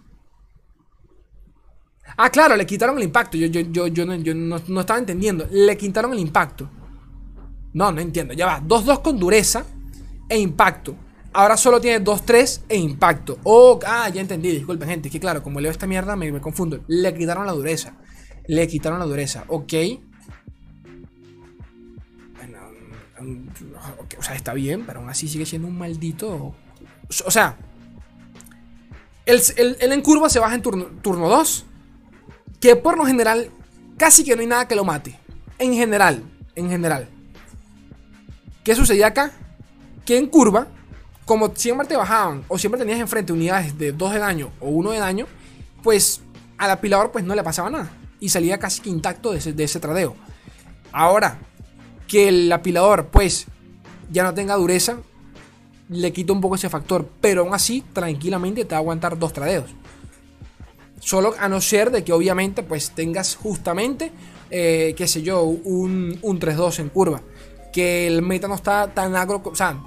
[2.16, 3.36] Ah, claro, le quitaron el impacto.
[3.36, 5.46] Yo, yo, yo, yo, no, estaba entendiendo.
[5.52, 6.70] Le quitaron el impacto.
[7.74, 8.34] No, no entiendo.
[8.34, 8.62] Ya va.
[8.62, 9.66] 2-2 con dureza
[10.30, 10.96] e impacto.
[11.38, 13.38] Ahora solo tiene 2-3 e impacto.
[13.44, 14.50] Oh, ah, ya entendí.
[14.50, 15.08] Disculpen, gente.
[15.12, 16.84] Que claro, como leo esta mierda me, me confundo.
[16.88, 17.94] Le quitaron la dureza.
[18.48, 19.44] Le quitaron la dureza.
[19.48, 19.72] Ok.
[22.38, 22.58] Bueno,
[24.18, 26.56] o sea, está bien, pero aún así sigue siendo un maldito.
[27.24, 27.56] O sea,
[29.28, 31.66] el, en curva se baja en turno, turno 2
[32.60, 33.52] que por lo general
[33.96, 35.20] casi que no hay nada que lo mate.
[35.60, 36.24] En general,
[36.56, 37.10] en general.
[38.64, 39.34] ¿Qué sucedía acá?
[40.04, 40.70] Que en curva,
[41.28, 44.92] como siempre te bajaban o siempre tenías enfrente unidades de 2 de daño o 1
[44.92, 45.28] de daño,
[45.84, 46.22] pues
[46.58, 47.92] al apilador pues no le pasaba nada.
[48.22, 50.16] Y salía casi que intacto de ese, de ese tradeo.
[50.94, 51.38] Ahora,
[52.08, 53.46] que el apilador pues
[54.10, 55.00] ya no tenga dureza,
[55.90, 57.06] le quita un poco ese factor.
[57.20, 59.70] Pero aún así, tranquilamente te va a aguantar dos tradeos.
[61.02, 64.14] Solo a no ser de que obviamente pues tengas justamente,
[64.50, 67.22] eh, qué sé yo, un, un 3-2 en curva.
[67.74, 69.78] Que el meta no está tan agro, o sea,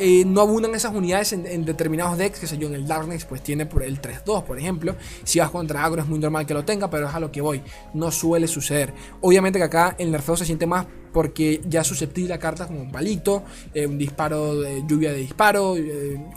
[0.00, 3.42] eh, no abundan esas unidades en, determinados decks, que sé yo, en el Darkness pues
[3.42, 4.96] tiene por el 3-2, por ejemplo.
[5.24, 7.40] Si vas contra agro es muy normal que lo tenga, pero es a lo que
[7.40, 7.62] voy.
[7.94, 8.92] No suele suceder.
[9.20, 12.80] Obviamente que acá el nerfeo se siente más porque ya es susceptible a cartas como
[12.80, 15.76] un palito, eh, un disparo, de lluvia de disparo,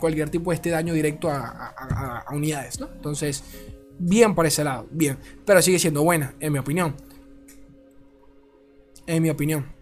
[0.00, 2.88] cualquier tipo de este daño directo a, a unidades, ¿no?
[2.92, 3.44] Entonces
[3.98, 5.18] Bien por ese lado, bien.
[5.44, 6.96] Pero sigue siendo buena, en mi opinión.
[9.06, 9.72] En mi opinión.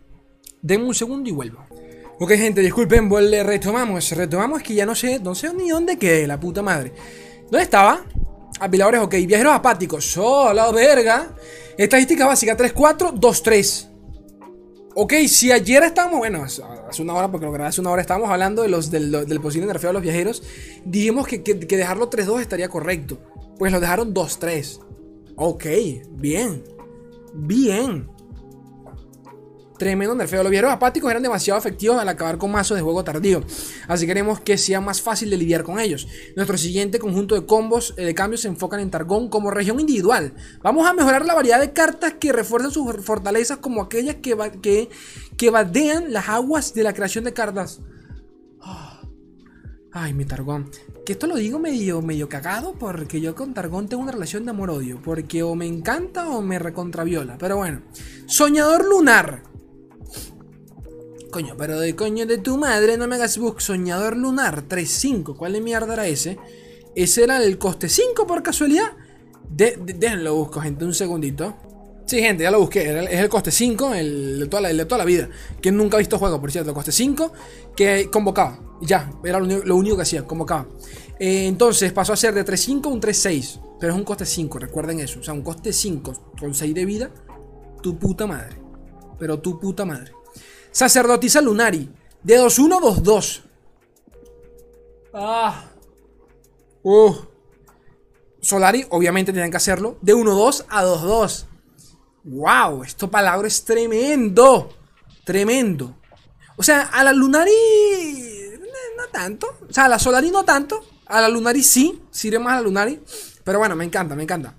[0.60, 1.64] Denme un segundo y vuelvo.
[2.18, 4.10] Ok, gente, disculpen, vuelve, retomamos.
[4.12, 6.92] Retomamos que ya no sé, no sé ni dónde quedé, la puta madre.
[7.50, 8.04] ¿Dónde estaba?
[8.60, 9.14] Apiladores, ok.
[9.26, 10.04] Viajeros apáticos.
[10.04, 11.34] Solo, verga.
[11.76, 13.88] Estadística básica: 3-4, 2-3.
[14.94, 18.28] Ok, si ayer estábamos, bueno, hace una hora, porque lo grabé hace una hora, estábamos
[18.28, 20.42] hablando de los, del, posible nerfeo de los viajeros.
[20.84, 23.18] Dijimos que, que dejarlo 3-2 estaría correcto.
[23.58, 24.80] Pues lo dejaron 2-3.
[25.36, 25.64] Ok,
[26.10, 26.62] bien.
[27.34, 28.08] Bien.
[29.82, 30.44] Tremendo nerfeo.
[30.44, 33.42] Los viajeros apáticos eran demasiado efectivos al acabar con mazos de juego tardío.
[33.88, 36.06] Así queremos que sea más fácil de lidiar con ellos.
[36.36, 40.34] Nuestro siguiente conjunto de combos eh, de cambios se enfocan en Targón como región individual.
[40.62, 44.88] Vamos a mejorar la variedad de cartas que refuerzan sus fortalezas como aquellas que, que,
[45.36, 47.80] que badean las aguas de la creación de cartas.
[49.90, 50.70] Ay, mi Targón.
[51.04, 54.52] Que esto lo digo medio, medio cagado porque yo con Targón tengo una relación de
[54.52, 55.00] amor-odio.
[55.02, 57.36] Porque o me encanta o me recontraviola.
[57.36, 57.82] Pero bueno.
[58.26, 59.51] Soñador lunar.
[61.32, 63.62] Coño, pero de coño de tu madre no me hagas book.
[63.62, 65.34] Soñador lunar 3.5.
[65.34, 66.36] ¿Cuál de mierda era ese?
[66.94, 68.92] Ese era el coste 5 por casualidad.
[69.48, 71.56] De, déjenlo busco, gente, un segundito.
[72.04, 72.82] Sí, gente, ya lo busqué.
[73.10, 75.30] Es el coste 5, el de, toda la, de toda la vida.
[75.62, 76.68] Que nunca ha visto juego, por cierto.
[76.68, 77.32] El coste 5
[77.74, 78.60] que convocaba.
[78.82, 80.68] Ya, era lo, único que hacía, convocaba.
[81.18, 83.78] Eh, entonces pasó a ser de 3-5 un 3-6.
[83.80, 85.20] Pero es un coste 5, recuerden eso.
[85.20, 87.10] O sea, un coste 5 con 6 de vida.
[87.82, 88.56] Tu puta madre.
[89.18, 90.12] Pero tu puta madre.
[90.72, 91.88] Sacerdotisa Lunari.
[92.22, 93.42] De 2-1, 2-2.
[95.14, 95.64] Ah.
[96.82, 97.14] Uh.
[98.40, 99.98] Solari, obviamente tenían que hacerlo.
[100.00, 101.44] De 1-2 a 2-2.
[102.24, 102.84] ¡Wow!
[102.84, 104.70] Esto palabra es tremendo.
[105.24, 105.96] Tremendo.
[106.56, 107.52] O sea, a la Lunari.
[108.96, 109.46] No tanto.
[109.68, 110.84] O sea, a la Solari no tanto.
[111.06, 112.02] A la Lunari sí.
[112.10, 113.00] Sirve más a la Lunari.
[113.44, 114.54] Pero bueno, me encanta, me encanta.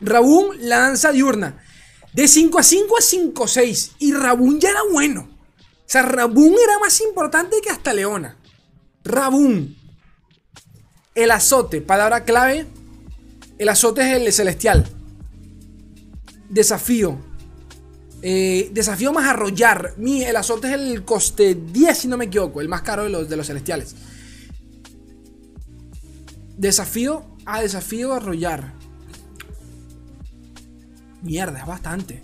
[0.00, 1.63] Rabun, la danza diurna.
[2.14, 3.92] De 5 a 5 a 5 a 6.
[3.98, 5.28] Y Rabun ya era bueno.
[5.60, 8.36] O sea, Rabun era más importante que hasta Leona.
[9.04, 9.76] Rabun.
[11.14, 12.66] El azote, palabra clave.
[13.58, 14.86] El azote es el celestial.
[16.48, 17.18] Desafío.
[18.22, 19.94] Eh, desafío más arrollar.
[19.98, 22.60] Mi, el azote es el coste 10, si no me equivoco.
[22.60, 23.94] El más caro de los, de los celestiales.
[26.56, 28.72] Desafío Ah, desafío a arrollar.
[31.24, 32.22] Mierda, es bastante.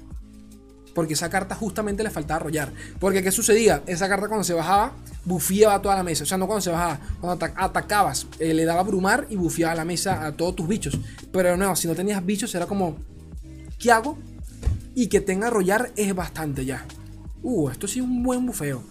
[0.95, 2.73] Porque esa carta justamente le faltaba arrollar.
[2.99, 3.83] Porque ¿qué sucedía?
[3.87, 4.93] Esa carta cuando se bajaba,
[5.25, 6.25] bufiaba toda la mesa.
[6.25, 7.01] O sea, no cuando se bajaba.
[7.21, 10.99] Cuando atacabas, eh, le daba brumar y bufiaba la mesa a todos tus bichos.
[11.33, 12.99] Pero no, si no tenías bichos, era como.
[13.79, 14.19] ¿Qué hago?
[14.95, 16.85] Y que tenga arrollar es bastante ya.
[17.43, 18.83] Uh, esto sí es un buen bufeo.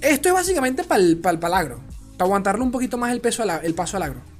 [0.00, 1.80] Esto es básicamente para el, palagro.
[2.16, 4.33] Para aguantarle un poquito más el, peso el paso al agro.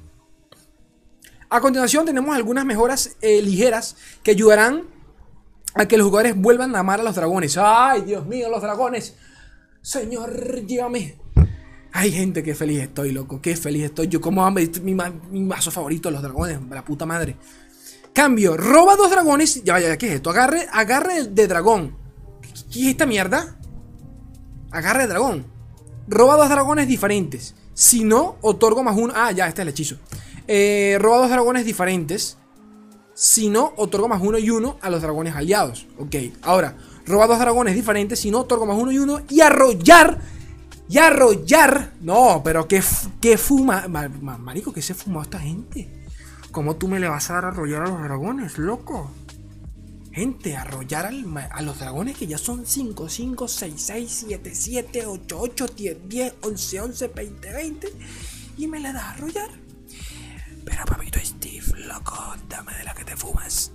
[1.49, 4.83] A continuación tenemos algunas mejoras eh, ligeras que ayudarán
[5.75, 7.57] a que los jugadores vuelvan a amar a los dragones.
[7.57, 9.15] ¡Ay, Dios mío, los dragones!
[9.81, 11.15] Señor, llévame.
[11.91, 13.41] Ay, gente, qué feliz estoy, loco.
[13.41, 14.07] Qué feliz estoy.
[14.07, 16.59] Yo como mi, mi mazo favorito, los dragones.
[16.69, 17.37] La puta madre.
[18.13, 19.63] Cambio, roba dos dragones.
[19.63, 20.29] Ya vaya, ¿qué es esto?
[20.29, 21.95] Agarre, agarre de dragón.
[22.71, 23.57] ¿Qué es esta mierda?
[24.71, 25.45] Agarre de dragón.
[26.07, 27.55] Roba dos dragones diferentes.
[27.73, 29.13] Si no, otorgo más uno.
[29.15, 29.97] Ah, ya, este es el hechizo.
[30.47, 32.37] Eh, roba dos dragones diferentes.
[33.13, 35.87] Si no, otorgo más uno y uno a los dragones aliados.
[35.97, 38.19] Ok, ahora, roba dos dragones diferentes.
[38.19, 39.21] Si no, otorgo más uno y uno.
[39.29, 40.19] Y arrollar.
[40.89, 41.93] Y arrollar.
[42.01, 42.83] No, pero que,
[43.21, 43.87] que fuma.
[43.87, 45.89] Marico, ¿qué se fumó esta gente?
[46.51, 49.11] ¿Cómo tú me le vas a dar a arrollar a los dragones, loco?
[50.11, 51.11] Gente, arrollar
[51.51, 55.97] a los dragones que ya son 5, 5, 6, 6, 7, 7, 8, 8, 10,
[56.07, 57.93] 10, 11, 11, 20, 20.
[58.57, 59.64] Y me la das a arrollar.
[60.65, 63.71] Pero papito Steve, loco, dame de la que te fumas.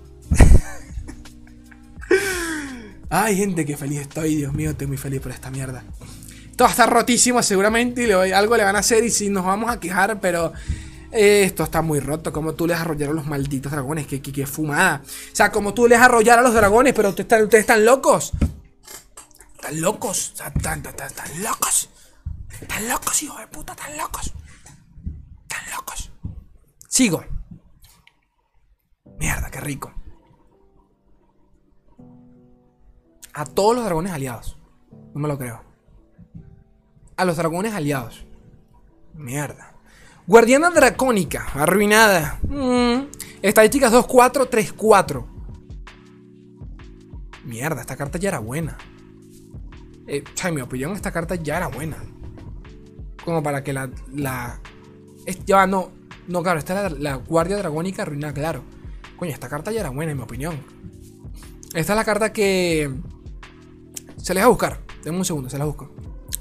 [3.09, 4.37] Ay, gente, qué feliz estoy.
[4.37, 5.85] Dios mío, estoy muy feliz por esta mierda.
[6.51, 9.45] Esto va a estar rotísimo seguramente y algo le van a hacer y si nos
[9.45, 10.53] vamos a quejar, pero
[11.11, 12.33] esto está muy roto.
[12.33, 14.07] Como tú les arrollaron a los malditos dragones.
[14.07, 15.03] Que, que, fumada.
[15.05, 16.95] O sea, como tú les arrollar a los dragones.
[16.95, 18.33] Pero ustedes están, locos.
[19.57, 20.33] Están locos.
[20.35, 20.83] O sea, están,
[21.43, 21.89] locos.
[22.61, 23.73] Están locos, hijo de puta.
[23.73, 24.33] Están locos.
[25.43, 26.10] Están locos.
[26.91, 27.25] Sigo.
[29.21, 29.93] Mierda, qué rico.
[33.33, 34.59] A todos los dragones aliados.
[35.15, 35.63] No me lo creo.
[37.17, 38.27] A los dragones aliados.
[39.15, 39.73] Mierda.
[40.27, 42.41] Guardiana Dracónica, arruinada.
[42.43, 43.09] Mm.
[43.41, 45.27] Estadísticas 2-4, 3-4.
[47.45, 48.77] Mierda, esta carta ya era buena.
[50.09, 51.99] Eh, en mi opinión, esta carta ya era buena.
[53.25, 53.89] Como para que la.
[54.13, 54.61] la
[55.47, 56.00] ya no.
[56.29, 58.63] No, claro, esta es la, Guardia Dragónica arruinada, claro.
[59.17, 60.59] Coño, esta carta ya era buena, en mi opinión.
[61.75, 62.91] Esta es la carta que.
[64.17, 64.81] Se les va a buscar.
[65.05, 65.91] Denme un segundo, se la busco.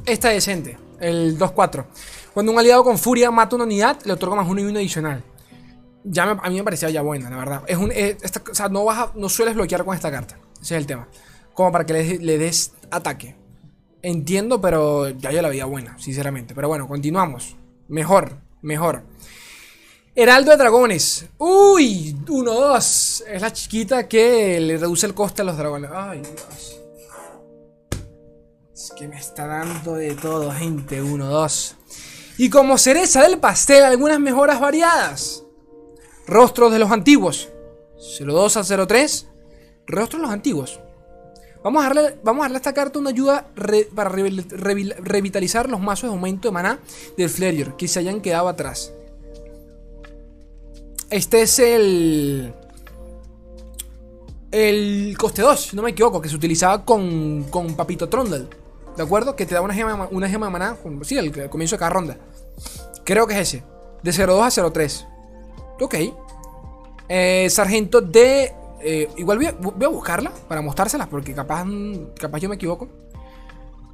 [0.06, 1.86] Esta es decente, el 2-4.
[2.34, 5.24] Cuando un aliado con furia mata una unidad, le otorga más uno y uno adicional.
[6.04, 7.64] Ya a mí me parecía ya buena, la verdad.
[7.68, 10.40] Es un, o sea, no, vas no sueles bloquear con esta carta.
[10.62, 11.08] Ese es el tema.
[11.54, 13.36] Como para que le, des ataque.
[14.02, 16.56] Entiendo, pero ya yo la veía buena, sinceramente.
[16.56, 17.58] Pero bueno, continuamos.
[17.88, 19.04] Mejor, mejor.
[20.16, 21.26] Heraldo de Dragones.
[21.38, 23.24] Uy, 1-2.
[23.28, 25.92] Es la chiquita que le reduce el coste a los dragones.
[25.94, 26.80] Ay, Dios.
[28.74, 31.02] Es que me está dando de todo, gente.
[31.02, 31.76] 1-2.
[32.38, 35.44] Y como cereza del pastel, algunas mejoras variadas.
[36.26, 37.50] Rostros de los antiguos.
[38.20, 39.28] 02 a 03.
[39.86, 40.80] Rostros de los antiguos.
[41.64, 43.52] Vamos a darle, vamos a darle a esta carta una ayuda
[43.94, 46.80] para revitalizar los mazos de aumento de maná
[47.18, 48.94] del Flerior que se hayan quedado atrás.
[51.10, 52.54] Este es el.
[54.52, 58.48] El coste 2, si no me equivoco, que se utilizaba con, con Papito Trondel.
[58.98, 59.36] ¿De acuerdo?
[59.36, 60.78] Que te da una gema, una gema de maná.
[61.04, 62.18] Sí, al comienzo de cada ronda.
[63.06, 63.64] Creo que es ese.
[64.04, 65.08] De 02 a 03.
[65.80, 65.96] Ok.
[67.08, 68.54] Eh, sargento de.
[68.82, 71.66] Eh, igual voy a, buscarla para mostrárselas porque capaz,
[72.20, 72.88] capaz yo me equivoco.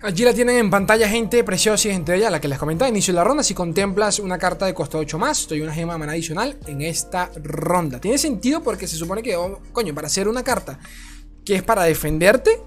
[0.01, 3.13] Allí la tienen en pantalla, gente preciosa y gente bella, la que les comentaba inicio
[3.13, 3.43] de la ronda.
[3.43, 7.31] Si contemplas una carta de costo 8 más, estoy una gema de adicional en esta
[7.41, 7.99] ronda.
[7.99, 10.79] Tiene sentido porque se supone que, oh, coño, para hacer una carta
[11.45, 12.61] que es para defenderte,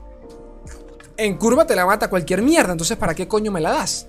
[1.16, 2.72] en curva te la mata cualquier mierda.
[2.72, 4.08] Entonces, ¿para qué coño me la das?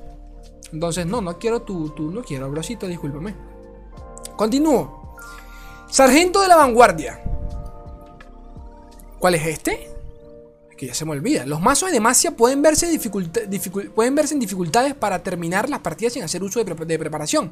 [0.72, 3.36] Entonces, no, no quiero tu, tu no quiero, brosito, discúlpame.
[4.38, 5.18] Continúo.
[5.90, 7.22] Sargento de la vanguardia.
[9.20, 9.99] ¿Cuál es este?
[10.80, 11.46] Que ya se me olvida.
[11.46, 12.88] Los mazos de Demacia pueden verse,
[13.94, 17.50] pueden verse en dificultades para terminar las partidas sin hacer uso de, preparación.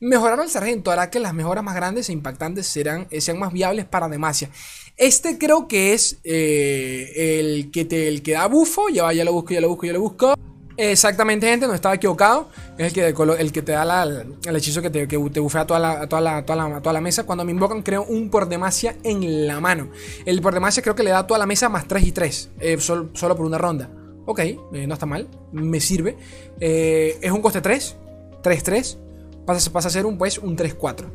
[0.00, 3.84] Mejorar al sargento hará que las mejoras más grandes e impactantes serán, sean más viables
[3.84, 4.48] para Demacia.
[4.96, 8.88] Este creo que es eh, el, que te, el que da bufo.
[8.88, 10.34] Ya, ya lo busco, ya lo busco, ya lo busco.
[10.76, 12.48] Exactamente, gente, no estaba equivocado.
[12.78, 13.08] Es el que,
[13.38, 16.92] el que te da el hechizo que te, te bufea toda la, toda, toda, toda
[16.92, 17.24] la mesa.
[17.24, 19.90] Cuando me invocan, creo un por demasia en la mano.
[20.24, 22.50] El por demasia creo que le da toda la mesa más 3 y 3.
[22.60, 23.90] Eh, solo, por una ronda.
[24.24, 25.28] Ok, eh, no está mal.
[25.52, 26.16] Me sirve.
[26.58, 27.96] es un coste 3.
[28.42, 28.98] 3-3.
[29.46, 31.06] Pasa, pasa a ser un, pues, un 3-4.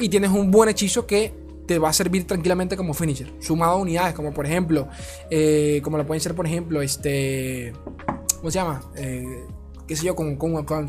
[0.00, 1.32] Y tienes un buen hechizo que
[1.66, 3.32] te va a servir tranquilamente como finisher.
[3.40, 4.88] Sumado a unidades, como por ejemplo,
[5.30, 7.72] eh, como lo pueden ser, por ejemplo, este.
[8.44, 8.82] ¿Cómo se llama?
[8.94, 9.46] Eh,
[9.86, 10.14] qué sé yo,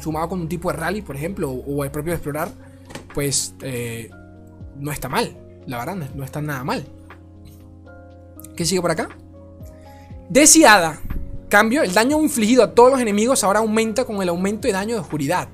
[0.01, 2.51] sumado con un tipo de rally, por ejemplo, o, el propio explorar,
[3.13, 4.09] pues eh,
[4.77, 5.37] no está mal.
[5.65, 6.85] La verdad, no está nada mal.
[8.57, 9.07] ¿Qué sigue por acá?
[10.27, 10.99] Deseada.
[11.47, 14.95] Cambio, el daño infligido a todos los enemigos ahora aumenta con el aumento de daño
[14.95, 15.47] de oscuridad.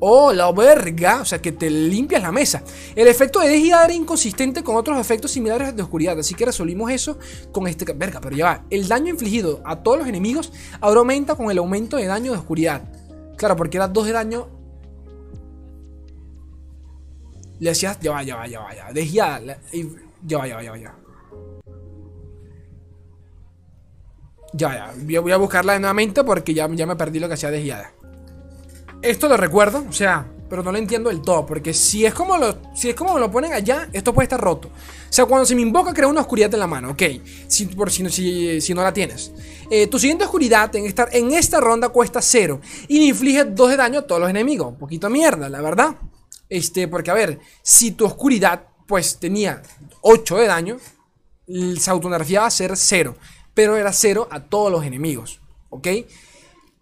[0.00, 1.20] Oh, la verga.
[1.22, 2.62] O sea, que te limpias la mesa.
[2.94, 6.18] El efecto de Dejiada era inconsistente con otros efectos similares de oscuridad.
[6.18, 7.18] Así que resolvimos eso
[7.52, 7.92] con este...
[7.92, 8.64] Verga, pero ya va.
[8.70, 12.38] El daño infligido a todos los enemigos ahora aumenta con el aumento de daño de
[12.38, 12.82] oscuridad.
[13.36, 14.48] Claro, porque era 2 de daño...
[17.58, 17.98] Le hacías...
[18.00, 18.92] Ya va, ya va, ya va, ya va.
[18.92, 20.94] Ya va, ya va, ya va, ya.
[24.52, 25.20] Ya, ya.
[25.20, 27.92] Voy a buscarla nuevamente porque ya, ya me perdí lo que hacía desviada.
[29.02, 31.46] Esto lo recuerdo, o sea, pero no lo entiendo del todo.
[31.46, 34.68] Porque si es como lo, si es como lo ponen allá, esto puede estar roto.
[34.68, 36.90] O sea, cuando se me invoca, crea una oscuridad en la mano.
[36.90, 37.02] Ok,
[37.46, 39.32] si, por, si, si, si no la tienes.
[39.70, 43.76] Eh, tu siguiente oscuridad en, estar, en esta ronda cuesta 0 y inflige 2 de
[43.76, 44.68] daño a todos los enemigos.
[44.68, 45.96] Un poquito mierda, la verdad.
[46.48, 49.62] Este, porque a ver, si tu oscuridad pues tenía
[50.00, 50.78] 8 de daño,
[51.46, 53.14] su autoenergía va a ser 0
[53.58, 55.40] pero era cero a todos los enemigos.
[55.68, 55.88] ¿Ok?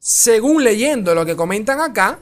[0.09, 2.20] Según leyendo lo que comentan acá,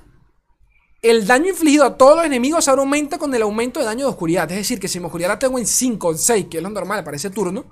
[1.02, 4.10] el daño infligido a todos los enemigos ahora aumenta con el aumento de daño de
[4.10, 4.50] oscuridad.
[4.50, 6.70] Es decir, que si mi oscuridad la tengo en 5 o 6, que es lo
[6.70, 7.66] normal para ese turno,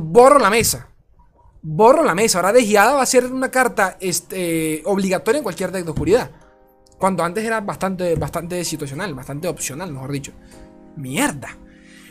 [0.00, 0.88] borro la mesa.
[1.62, 2.38] Borro la mesa.
[2.38, 6.32] Ahora desviada va a ser una carta este, obligatoria en cualquier deck de oscuridad.
[6.98, 10.32] Cuando antes era bastante, bastante situacional, bastante opcional, mejor dicho.
[10.96, 11.56] Mierda.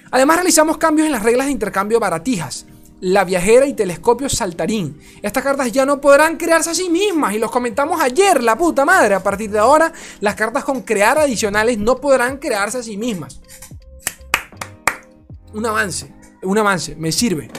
[0.10, 2.66] Además realizamos cambios en las reglas de intercambio baratijas
[3.00, 5.00] la viajera y telescopio saltarín.
[5.22, 8.86] Estas cartas ya no podrán crearse a sí mismas y los comentamos ayer, la puta
[8.86, 9.16] madre.
[9.16, 13.40] A partir de ahora, las cartas con crear adicionales no podrán crearse a sí mismas.
[15.54, 17.50] Un avance, un avance, me sirve.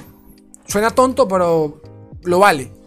[0.66, 1.80] Suena tonto, pero
[2.22, 2.77] lo vale.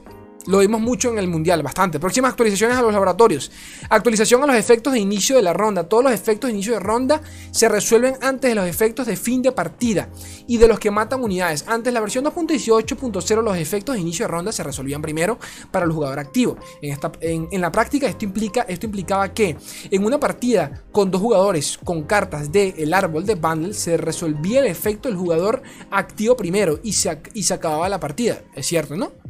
[0.47, 1.99] Lo vimos mucho en el mundial, bastante.
[1.99, 3.51] Próximas actualizaciones a los laboratorios.
[3.89, 5.83] Actualización a los efectos de inicio de la ronda.
[5.83, 7.21] Todos los efectos de inicio de ronda
[7.51, 10.09] se resuelven antes de los efectos de fin de partida
[10.47, 11.65] y de los que matan unidades.
[11.67, 15.37] Antes la versión 2.18.0 los efectos de inicio de ronda se resolvían primero
[15.69, 16.57] para el jugador activo.
[16.81, 19.57] En, esta, en, la práctica esto, implica, esto implicaba que
[19.91, 24.67] en una partida con dos jugadores con cartas del árbol de bundle se resolvía el
[24.67, 25.61] efecto del jugador
[25.91, 28.41] activo primero y se, y se acababa la partida.
[28.55, 29.20] Es cierto, ¿no?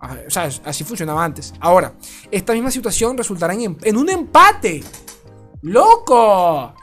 [0.00, 1.52] O sea, así funcionaba antes.
[1.60, 1.94] Ahora,
[2.30, 4.82] esta misma situación resultará en, en un empate.
[5.62, 6.74] ¡Loco!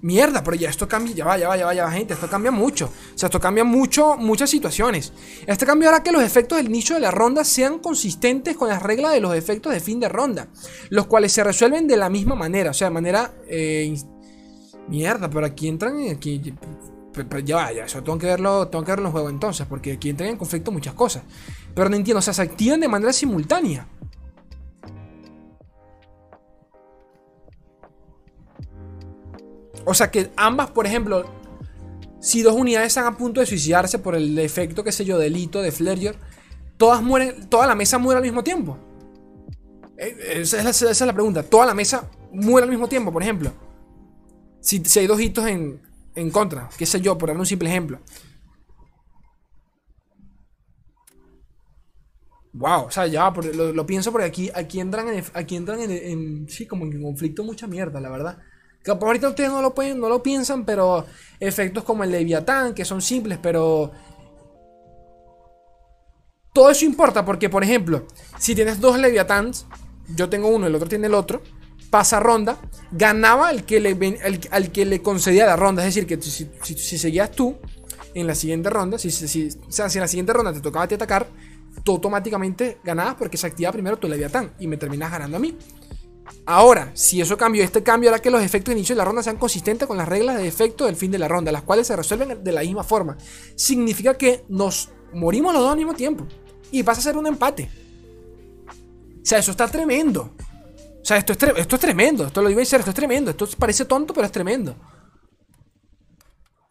[0.00, 2.28] Mierda, pero ya esto cambia, ya va, ya va, ya va, ya va, gente, esto
[2.28, 2.86] cambia mucho.
[2.86, 5.12] O sea, esto cambia mucho, muchas situaciones.
[5.44, 8.80] Este cambio hará que los efectos del nicho de la ronda sean consistentes con las
[8.80, 10.48] reglas de los efectos de fin de ronda,
[10.90, 13.34] los cuales se resuelven de la misma manera, o sea, de manera...
[13.48, 13.94] Eh,
[14.88, 16.40] mierda, pero aquí entran, aquí
[17.24, 19.92] pero ya vaya, eso tengo que verlo, tengo que verlo en el juego entonces, porque
[19.92, 21.22] aquí entran en conflicto muchas cosas.
[21.74, 23.86] Pero no entiendo, o sea, se activan de manera simultánea.
[29.84, 31.24] O sea que ambas, por ejemplo,
[32.20, 35.62] si dos unidades están a punto de suicidarse por el efecto, qué sé yo, delito
[35.62, 36.16] de Fledger,
[36.76, 38.76] todas mueren, toda la mesa muere al mismo tiempo.
[39.96, 41.42] Eh, esa es, la, esa es la pregunta.
[41.42, 43.50] Toda la mesa muere al mismo tiempo, por ejemplo.
[44.60, 45.80] Si, si hay dos hitos en,
[46.18, 48.00] en contra, qué sé yo, por dar un simple ejemplo.
[52.52, 56.66] Wow, o sea, ya lo, pienso porque aquí, aquí entran, en, aquí entran en, sí,
[56.66, 58.38] como en conflicto mucha mierda, la verdad.
[58.86, 61.04] Ahorita ustedes no lo pueden, no lo piensan, pero
[61.38, 63.92] efectos como el Leviatán, que son simples, pero
[66.52, 68.06] todo eso importa porque, por ejemplo,
[68.38, 69.66] si tienes dos Leviatans,
[70.16, 71.42] yo tengo uno, el otro tiene el otro,
[71.90, 72.58] pasa ronda,
[72.90, 74.18] ganaba el que le,
[74.50, 75.86] al que le concedía la ronda.
[75.86, 77.56] Es decir, que si, seguías tú
[78.14, 81.28] en la siguiente ronda, si, en la siguiente ronda te tocaba atacar,
[81.84, 85.56] tú automáticamente ganabas porque se activaba primero tu Leviatán y me terminas ganando a mí.
[86.44, 89.22] Ahora, si eso cambió, este cambio hará que los efectos de inicio de la ronda
[89.22, 91.96] sean consistentes con las reglas de efecto del fin de la ronda, las cuales se
[91.96, 93.16] resuelven de la misma forma.
[93.54, 96.26] Significa que nos morimos los dos al mismo tiempo
[96.70, 97.70] y pasa a ser un empate.
[98.66, 100.34] O sea, eso está tremendo.
[101.00, 102.26] O sea, esto es, esto es tremendo.
[102.26, 103.30] Esto lo iba a decir, esto es tremendo.
[103.30, 104.76] Esto parece tonto, pero es tremendo.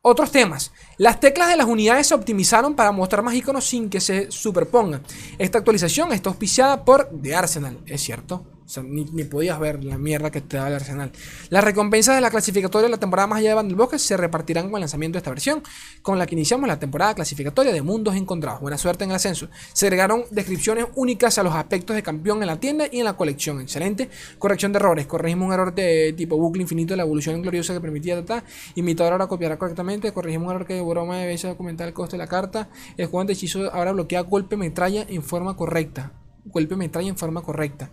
[0.01, 0.71] Otros temas.
[0.97, 5.03] Las teclas de las unidades se optimizaron para mostrar más iconos sin que se superpongan.
[5.38, 8.45] Esta actualización está auspiciada por The Arsenal, es cierto.
[8.84, 11.11] Ni, podías ver la mierda que te daba el Arsenal.
[11.49, 14.18] Las recompensas de la clasificatoria de la temporada más allá de Van del Bosque se
[14.18, 15.63] repartirán con el lanzamiento de esta versión,
[16.01, 18.59] con la que iniciamos la temporada clasificatoria de Mundos Encontrados.
[18.59, 19.49] Buena suerte en el ascenso.
[19.72, 23.15] Se agregaron descripciones únicas a los aspectos de campeón en la tienda y en la
[23.15, 23.61] colección.
[23.61, 24.09] Excelente.
[24.38, 25.07] Corrección de errores.
[25.07, 28.43] Corregimos un error de tipo bucle infinito de la evolución gloriosa que permitía tratar.
[28.76, 30.11] Imitador ahora copiará correctamente.
[30.11, 32.70] Corregimos un error que de broma documentar el coste de la carta.
[32.97, 36.11] El juego de hechizo ahora bloquea golpe metralla en forma correcta.
[36.45, 37.89] Golpe metralla en forma correcta.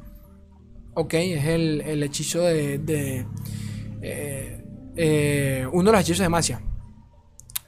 [0.95, 2.79] Ok, es el, el hechizo de.
[2.79, 3.27] de
[4.03, 4.65] eh,
[4.97, 6.61] eh, uno de los hechizos de Macia.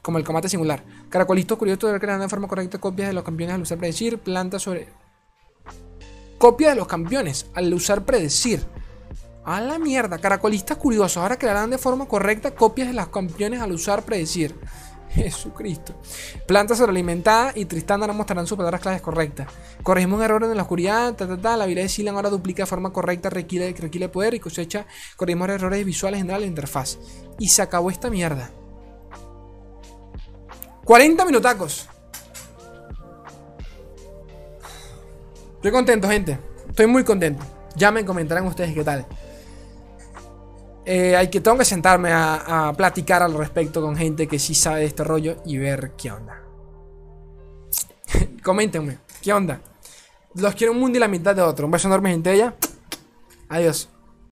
[0.01, 0.85] Como el combate singular.
[1.09, 4.18] Caracolito curioso de crear de forma correcta copias de los campeones al usar predecir.
[4.18, 4.89] Planta sobre.
[6.39, 8.62] Copia de los campeones al usar predecir.
[9.45, 10.18] A la mierda.
[10.18, 11.16] Caracolistas curiosos.
[11.16, 14.55] Ahora crearán de forma correcta copias de los campeones al usar predecir.
[15.11, 15.95] Jesucristo.
[16.47, 19.49] Planta sobrealimentada y Tristán ahora mostrarán sus palabras claves correctas.
[19.83, 21.15] Corregimos un error en la oscuridad.
[21.15, 21.57] Ta, ta, ta.
[21.57, 24.87] La habilidad de Silan ahora duplica de forma correcta, requiere, requiere poder y cosecha.
[25.17, 26.99] Corregimos errores visuales en la interfaz.
[27.39, 28.51] Y se acabó esta mierda.
[30.85, 31.89] 40 minutacos.
[35.57, 36.39] Estoy contento, gente.
[36.69, 37.45] Estoy muy contento.
[37.75, 39.07] Ya me comentarán ustedes qué tal.
[40.89, 44.80] Eh, hay que, tengo que sentarme a, platicar al respecto con gente que sí sabe
[44.80, 46.41] de este rollo y ver qué onda.
[48.43, 49.61] Coméntenme, qué onda.
[50.34, 51.66] Los quiero un mundo y la mitad de otro.
[51.66, 52.32] Un beso enorme, gente.
[52.32, 52.55] Ella.
[53.49, 53.89] Adiós.